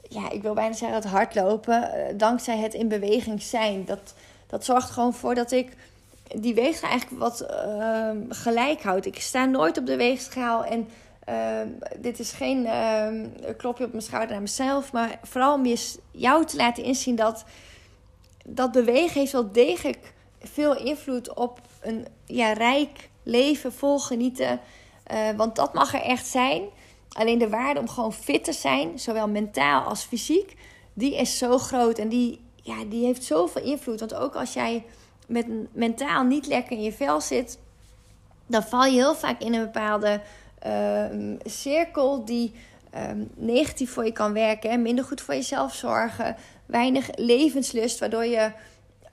ja, 0.09 0.31
ik 0.31 0.43
wil 0.43 0.55
bijna 0.55 0.75
zeggen 0.75 0.99
het 0.99 1.07
hardlopen, 1.07 1.91
dankzij 2.17 2.57
het 2.59 2.75
in 2.75 2.89
beweging 2.89 3.43
zijn. 3.43 3.85
Dat, 3.85 4.15
dat 4.47 4.65
zorgt 4.65 4.91
gewoon 4.91 5.15
voor 5.15 5.35
dat 5.35 5.53
ik 5.53 5.77
die 6.35 6.55
weegschaal 6.55 6.91
eigenlijk 6.91 7.21
wat 7.21 7.47
uh, 7.51 8.11
gelijk 8.29 8.83
houd. 8.83 9.07
Ik 9.07 9.21
sta 9.21 9.45
nooit 9.45 9.79
op 9.79 9.87
de 9.87 9.97
weegschaal 9.97 10.65
en 10.65 10.89
dit 11.97 12.19
is 12.19 12.33
geen 12.33 12.69
klopje 13.57 13.85
op 13.85 13.91
mijn 13.91 14.03
schouder 14.03 14.31
naar 14.31 14.41
mezelf, 14.41 14.93
maar 14.93 15.19
vooral 15.23 15.55
om 15.55 15.75
jou 16.11 16.45
te 16.45 16.57
laten 16.57 16.85
inzien 16.85 17.17
dat 17.17 17.45
dat 18.45 18.73
bewegen 18.73 19.21
heeft 19.21 19.33
wel 19.33 19.53
degelijk 19.53 20.13
veel 20.41 20.77
invloed 20.77 21.35
op 21.35 21.61
een 21.81 22.07
ja, 22.27 22.53
rijk 22.53 23.09
leven, 23.23 23.73
vol 23.73 23.99
genieten. 23.99 24.61
Uh, 25.13 25.31
want 25.37 25.57
dat 25.57 25.75
mag 25.75 25.95
er 25.95 26.03
echt 26.03 26.27
zijn. 26.27 26.63
Alleen 27.09 27.39
de 27.39 27.49
waarde 27.49 27.81
om 27.81 27.89
gewoon 27.89 28.13
fit 28.13 28.45
te 28.45 28.53
zijn, 28.53 28.99
zowel 28.99 29.29
mentaal 29.29 29.83
als 29.83 30.03
fysiek, 30.03 30.57
die 30.95 31.17
is 31.17 31.39
zo 31.39 31.59
groot 31.59 31.99
en 31.99 32.09
die, 32.09 32.41
ja, 32.63 32.85
die 32.85 33.05
heeft 33.05 33.25
zoveel 33.25 33.63
invloed. 33.63 34.01
Want 34.01 34.15
ook 34.15 34.35
als 34.35 34.53
jij 34.53 34.85
met 35.27 35.47
mentaal 35.75 36.25
niet 36.25 36.47
lekker 36.47 36.77
in 36.77 36.83
je 36.83 36.93
vel 36.93 37.21
zit, 37.21 37.59
dan 38.47 38.63
val 38.63 38.85
je 38.85 38.91
heel 38.91 39.15
vaak 39.15 39.41
in 39.41 39.55
een 39.55 39.65
bepaalde 39.65 40.21
uh, 40.67 41.37
cirkel 41.45 42.25
die 42.25 42.53
um, 43.11 43.31
negatief 43.35 43.93
voor 43.93 44.05
je 44.05 44.13
kan 44.13 44.33
werken. 44.33 44.83
Minder 44.83 45.05
goed 45.05 45.21
voor 45.21 45.35
jezelf 45.35 45.75
zorgen, 45.75 46.37
weinig 46.67 47.09
levenslust, 47.15 47.99
waardoor 47.99 48.25
je 48.25 48.53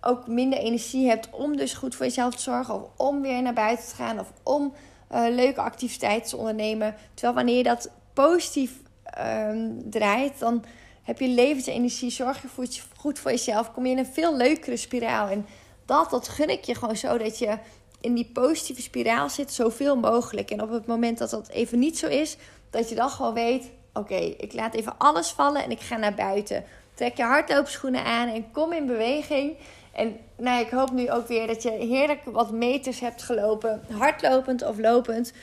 ook 0.06 0.28
minder 0.28 0.60
energie 0.60 1.08
hebt 1.08 1.30
om 1.30 1.58
dus 1.58 1.74
goed 1.74 1.96
voor 1.96 2.06
jezelf 2.06 2.36
te 2.36 2.42
zorgen. 2.42 2.74
Of 2.76 2.90
om 2.98 3.22
weer 3.22 3.42
naar 3.42 3.54
buiten 3.54 3.88
te 3.88 3.96
gaan. 3.96 4.20
Of 4.20 4.32
om 4.44 4.74
uh, 5.12 5.26
leuke 5.30 5.62
activiteiten 5.62 6.30
te 6.30 6.38
ondernemen. 6.38 6.96
Terwijl 7.14 7.36
wanneer 7.36 7.58
je 7.58 7.64
dat 7.64 7.92
positief 8.14 8.72
um, 9.20 9.90
draait, 9.90 10.40
dan 10.40 10.64
heb 11.04 11.20
je 11.20 11.28
levensenergie. 11.28 12.10
Zorg 12.10 12.42
je 12.42 12.82
goed 12.98 13.20
voor 13.20 13.32
jezelf. 13.32 13.72
Kom 13.72 13.86
je 13.86 13.92
in 13.92 13.98
een 13.98 14.06
veel 14.06 14.36
leukere 14.36 14.78
spiraal. 14.78 15.28
En 15.28 15.46
dat, 15.86 16.10
dat 16.10 16.28
gun 16.28 16.50
ik 16.50 16.64
je 16.64 16.76
gewoon 16.76 16.98
zo. 16.98 17.18
Dat 17.18 17.40
je 17.40 17.58
in 18.02 18.14
die 18.14 18.30
positieve 18.34 18.82
spiraal 18.82 19.30
zit, 19.30 19.54
zoveel 19.54 19.96
mogelijk. 19.96 20.52
En 20.52 20.62
op 20.62 20.70
het 20.70 20.86
moment 20.86 21.18
dat 21.18 21.30
dat 21.30 21.50
even 21.50 21.80
niet 21.80 21.98
zo 21.98 22.08
is, 22.08 22.38
dat 22.70 22.90
je 22.90 22.96
dan 22.96 23.10
gewoon 23.10 23.34
weet: 23.34 23.72
oké, 23.94 24.16
ik 24.16 24.54
laat 24.54 24.74
even 24.74 24.98
alles 24.98 25.30
vallen 25.30 25.64
en 25.64 25.72
ik 25.72 25.82
ga 25.82 25.98
naar 25.98 26.14
buiten. 26.14 26.64
Trek 26.94 27.18
je 27.18 27.24
hardloopschoenen 27.24 28.04
aan 28.04 28.28
en 28.28 28.52
kom 28.52 28.74
in 28.74 28.86
beweging. 28.86 29.58
En 29.96 30.18
nou, 30.38 30.66
ik 30.66 30.70
hoop 30.70 30.92
nu 30.92 31.12
ook 31.12 31.28
weer 31.28 31.48
dat 31.48 31.64
je 31.64 31.72
heerlijk 31.72 32.24
wat 32.24 32.52
meters 32.52 33.00
hebt 33.00 33.24
gelopen, 33.24 33.82
hardlopend 33.92 34.64
of 34.64 34.78
lopend. 34.78 35.34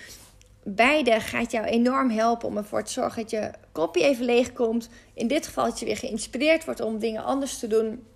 Beide 0.62 1.20
gaat 1.20 1.50
jou 1.50 1.64
enorm 1.64 2.10
helpen 2.10 2.48
om 2.48 2.56
ervoor 2.56 2.84
te 2.84 2.92
zorgen 2.92 3.22
dat 3.22 3.30
je 3.30 3.50
kopje 3.72 4.04
even 4.04 4.24
leeg 4.24 4.52
komt. 4.52 4.88
In 5.14 5.26
dit 5.26 5.46
geval 5.46 5.64
dat 5.64 5.78
je 5.78 5.84
weer 5.84 5.96
geïnspireerd 5.96 6.64
wordt 6.64 6.80
om 6.80 6.98
dingen 6.98 7.24
anders 7.24 7.58
te 7.58 7.66
doen. 7.66 8.06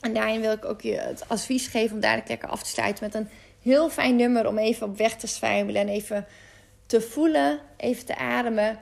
En 0.00 0.14
daarin 0.14 0.40
wil 0.40 0.52
ik 0.52 0.64
ook 0.64 0.80
je 0.80 0.94
het 0.94 1.28
advies 1.28 1.66
geven 1.66 1.94
om 1.94 2.00
dadelijk 2.00 2.28
lekker 2.28 2.48
af 2.48 2.62
te 2.62 2.70
sluiten 2.70 3.04
met 3.04 3.14
een 3.14 3.28
heel 3.62 3.90
fijn 3.90 4.16
nummer 4.16 4.46
om 4.46 4.58
even 4.58 4.86
op 4.86 4.96
weg 4.96 5.16
te 5.16 5.26
zwijmelen 5.26 5.80
en 5.80 5.88
even 5.88 6.26
te 6.86 7.00
voelen, 7.00 7.60
even 7.76 8.06
te 8.06 8.16
ademen. 8.16 8.78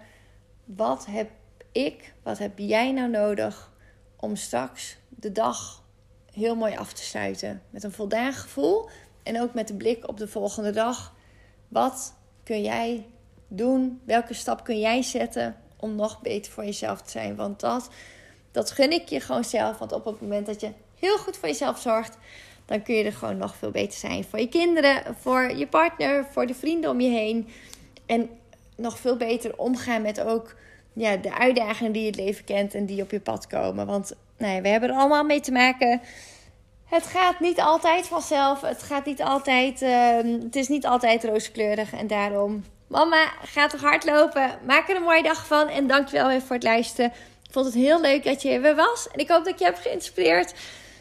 Wat 0.65 1.07
heb 1.11 1.31
ik, 1.73 2.13
wat 2.23 2.39
heb 2.39 2.59
jij 2.59 2.93
nou 2.93 3.11
nodig 3.11 3.73
om 4.17 4.37
straks 4.37 4.97
de 5.09 5.33
dag 5.33 5.84
heel 6.35 6.55
mooi 6.55 6.77
af 6.77 6.93
te 6.93 7.03
sluiten? 7.03 7.63
Met 7.71 7.83
een 7.85 7.93
voldaan 7.93 8.33
gevoel 8.33 8.89
en 9.23 9.41
ook 9.41 9.55
met 9.55 9.69
de 9.69 9.75
blik 9.75 10.09
op 10.09 10.19
de 10.19 10.29
volgende 10.29 10.71
dag. 10.71 11.15
Wat 11.69 12.15
kun 12.43 12.63
jij 12.63 13.07
doen? 13.49 14.01
Welke 14.05 14.35
stap 14.35 14.65
kun 14.65 14.79
jij 14.79 15.03
zetten 15.03 15.57
om 15.77 15.95
nog 15.95 16.21
beter 16.21 16.53
voor 16.53 16.65
jezelf 16.65 17.03
te 17.03 17.11
zijn? 17.11 17.37
Want 17.37 17.61
dat, 17.61 17.89
dat 18.51 18.71
gun 18.71 18.91
ik 18.91 19.09
je 19.09 19.21
gewoon 19.21 19.45
zelf. 19.45 19.79
Want 19.79 19.93
op 19.93 20.05
het 20.05 20.21
moment 20.21 20.47
dat 20.47 20.61
je 20.61 20.71
heel 20.99 21.19
goed 21.19 21.37
voor 21.37 21.49
jezelf 21.49 21.81
zorgt, 21.81 22.19
dan 22.65 22.83
kun 22.83 22.95
je 22.95 23.05
er 23.05 23.13
gewoon 23.13 23.37
nog 23.37 23.57
veel 23.57 23.71
beter 23.71 23.99
zijn 23.99 24.25
voor 24.25 24.39
je 24.39 24.49
kinderen, 24.49 25.15
voor 25.21 25.57
je 25.57 25.67
partner, 25.67 26.27
voor 26.31 26.47
de 26.47 26.55
vrienden 26.55 26.91
om 26.91 27.01
je 27.01 27.11
heen. 27.11 27.49
En 28.07 28.31
nog 28.77 28.99
veel 28.99 29.17
beter 29.17 29.59
omgaan 29.59 30.03
met 30.03 30.21
ook 30.21 30.55
ja, 30.93 31.17
de 31.17 31.35
uitdagingen 31.35 31.93
die 31.93 32.07
het 32.07 32.17
leven 32.17 32.45
kent 32.45 32.75
en 32.75 32.87
die 32.87 33.03
op 33.03 33.11
je 33.11 33.21
pad 33.21 33.47
komen. 33.47 33.87
Want 33.87 34.17
nee, 34.39 34.61
we 34.61 34.69
hebben 34.69 34.91
er 34.91 34.97
allemaal 34.97 35.25
mee 35.25 35.41
te 35.41 35.53
maken. 35.53 36.01
Het 36.85 37.07
gaat 37.07 37.41
niet 37.41 37.61
altijd 37.61 38.07
vanzelf. 38.07 38.61
Het 38.61 38.83
gaat 38.83 39.05
niet 39.05 39.23
altijd. 39.23 39.83
Uh, 39.83 40.17
het 40.43 40.57
is 40.57 40.69
niet 40.69 40.87
altijd 40.87 41.25
rooskleurig. 41.25 41.93
En 41.93 42.07
daarom, 42.07 42.65
mama, 42.87 43.33
ga 43.43 43.67
toch 43.67 43.81
hardlopen. 43.81 44.59
Maak 44.67 44.89
er 44.89 44.97
een 44.97 45.03
mooie 45.03 45.23
dag 45.23 45.47
van. 45.47 45.69
En 45.69 45.87
dankjewel 45.87 46.29
weer 46.29 46.43
voor 46.43 46.55
het 46.55 46.65
luisteren. 46.65 47.13
Ik 47.43 47.53
vond 47.53 47.67
het 47.67 47.75
heel 47.75 48.01
leuk 48.01 48.25
dat 48.25 48.43
je 48.43 48.51
er 48.51 48.61
weer 48.61 48.75
was. 48.75 49.09
En 49.13 49.19
ik 49.19 49.29
hoop 49.29 49.45
dat 49.45 49.59
je 49.59 49.65
heb 49.65 49.77
geïnspireerd. 49.77 50.55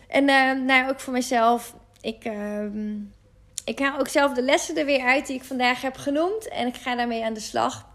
En 0.07 0.29
uh, 0.29 0.51
nou, 0.51 0.89
ook 0.89 0.99
voor 0.99 1.13
mezelf. 1.13 1.73
Ik, 2.01 2.25
uh, 2.25 2.65
ik 3.65 3.79
haal 3.79 3.99
ook 3.99 4.07
zelf 4.07 4.33
de 4.33 4.41
lessen 4.41 4.77
er 4.77 4.85
weer 4.85 5.05
uit 5.05 5.27
die 5.27 5.35
ik 5.35 5.43
vandaag 5.43 5.81
heb 5.81 5.97
genoemd. 5.97 6.47
En 6.47 6.67
ik 6.67 6.75
ga 6.75 6.95
daarmee 6.95 7.25
aan 7.25 7.33
de 7.33 7.39
slag. 7.39 7.85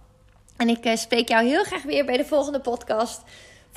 En 0.57 0.69
ik 0.69 0.87
uh, 0.87 0.97
spreek 0.97 1.29
jou 1.29 1.47
heel 1.47 1.65
graag 1.65 1.83
weer 1.83 2.05
bij 2.05 2.17
de 2.17 2.25
volgende 2.25 2.61
podcast. 2.61 3.23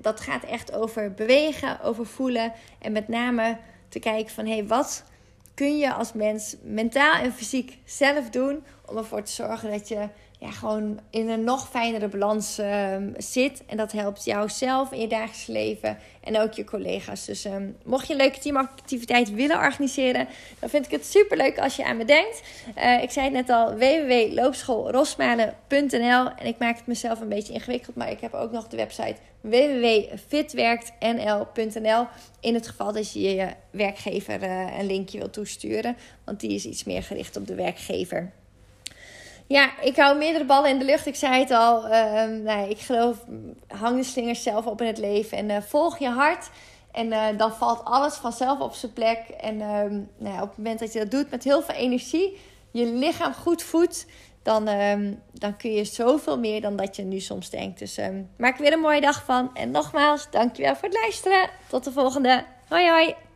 dat 0.00 0.20
gaat 0.20 0.44
echt 0.44 0.72
over 0.72 1.14
bewegen, 1.14 1.80
over 1.82 2.06
voelen 2.06 2.52
en 2.78 2.92
met 2.92 3.08
name 3.08 3.58
te 3.88 3.98
kijken 3.98 4.34
van 4.34 4.46
hé, 4.46 4.52
hey, 4.52 4.66
wat 4.66 5.04
kun 5.54 5.78
je 5.78 5.92
als 5.92 6.12
mens 6.12 6.56
mentaal 6.62 7.14
en 7.14 7.32
fysiek 7.32 7.78
zelf 7.84 8.30
doen 8.30 8.64
om 8.86 8.96
ervoor 8.96 9.22
te 9.22 9.32
zorgen 9.32 9.70
dat 9.70 9.88
je 9.88 10.08
ja, 10.38 10.50
gewoon 10.50 11.00
in 11.10 11.28
een 11.28 11.44
nog 11.44 11.68
fijnere 11.68 12.08
balans 12.08 12.58
ehm, 12.58 13.10
zit. 13.16 13.62
En 13.66 13.76
dat 13.76 13.92
helpt 13.92 14.24
jou 14.24 14.48
zelf 14.48 14.92
in 14.92 15.00
je 15.00 15.08
dagelijks 15.08 15.46
leven 15.46 15.98
en 16.20 16.40
ook 16.40 16.52
je 16.52 16.64
collega's. 16.64 17.24
Dus 17.24 17.44
ehm, 17.44 17.68
mocht 17.84 18.06
je 18.06 18.12
een 18.12 18.18
leuke 18.18 18.38
teamactiviteit 18.38 19.34
willen 19.34 19.56
organiseren, 19.56 20.28
dan 20.58 20.68
vind 20.68 20.84
ik 20.84 20.90
het 20.90 21.06
super 21.06 21.36
leuk 21.36 21.58
als 21.58 21.76
je 21.76 21.84
aan 21.84 21.96
me 21.96 22.04
denkt. 22.04 22.42
Uh, 22.78 23.02
ik 23.02 23.10
zei 23.10 23.24
het 23.24 23.34
net 23.34 23.50
al, 23.50 23.74
www.loopschoolrosmalen.nl 23.74 26.30
En 26.36 26.46
ik 26.46 26.58
maak 26.58 26.76
het 26.76 26.86
mezelf 26.86 27.20
een 27.20 27.28
beetje 27.28 27.52
ingewikkeld, 27.52 27.96
maar 27.96 28.10
ik 28.10 28.20
heb 28.20 28.34
ook 28.34 28.52
nog 28.52 28.68
de 28.68 28.76
website 28.76 29.16
www.fitwerktnl.nl 29.40 32.06
in 32.40 32.54
het 32.54 32.68
geval 32.68 32.92
dat 32.92 33.12
je 33.12 33.20
je 33.20 33.48
werkgever 33.70 34.42
uh, 34.42 34.78
een 34.78 34.86
linkje 34.86 35.18
wil 35.18 35.30
toesturen, 35.30 35.96
want 36.24 36.40
die 36.40 36.54
is 36.54 36.64
iets 36.64 36.84
meer 36.84 37.02
gericht 37.02 37.36
op 37.36 37.46
de 37.46 37.54
werkgever. 37.54 38.32
Ja, 39.46 39.80
ik 39.80 39.96
hou 39.96 40.18
meerdere 40.18 40.44
ballen 40.44 40.70
in 40.70 40.78
de 40.78 40.84
lucht. 40.84 41.06
Ik 41.06 41.14
zei 41.14 41.40
het 41.40 41.50
al. 41.50 41.84
Uh, 41.84 41.92
nou, 42.24 42.68
ik 42.68 42.78
geloof, 42.78 43.24
hang 43.68 43.96
de 43.96 44.04
slingers 44.04 44.42
zelf 44.42 44.66
op 44.66 44.80
in 44.80 44.86
het 44.86 44.98
leven. 44.98 45.38
En 45.38 45.48
uh, 45.48 45.56
volg 45.60 45.98
je 45.98 46.08
hart. 46.08 46.50
En 46.92 47.06
uh, 47.06 47.24
dan 47.36 47.52
valt 47.52 47.84
alles 47.84 48.14
vanzelf 48.14 48.60
op 48.60 48.74
zijn 48.74 48.92
plek. 48.92 49.18
En 49.40 49.60
ehm, 49.60 50.00
nou, 50.18 50.42
op 50.42 50.48
het 50.48 50.56
moment 50.56 50.78
dat 50.78 50.92
je 50.92 50.98
dat 50.98 51.10
doet 51.10 51.30
met 51.30 51.44
heel 51.44 51.62
veel 51.62 51.74
energie, 51.74 52.38
je 52.70 52.86
lichaam 52.86 53.32
goed 53.32 53.62
voedt, 53.62 54.06
dan, 54.42 54.68
um, 54.68 55.22
dan 55.32 55.56
kun 55.56 55.72
je 55.72 55.84
zoveel 55.84 56.38
meer 56.38 56.60
dan 56.60 56.76
dat 56.76 56.96
je 56.96 57.02
nu 57.02 57.20
soms 57.20 57.50
denkt. 57.50 57.78
Dus 57.78 57.98
maak 58.36 58.56
er 58.56 58.62
weer 58.62 58.72
een 58.72 58.80
mooie 58.80 59.00
dag 59.00 59.24
van. 59.24 59.54
En 59.54 59.70
nogmaals, 59.70 60.30
dankjewel 60.30 60.74
voor 60.76 60.88
het 60.88 60.98
luisteren. 60.98 61.50
Tot 61.68 61.84
de 61.84 61.92
volgende. 61.92 62.44
Hoi 62.68 62.88
hoi. 62.88 63.16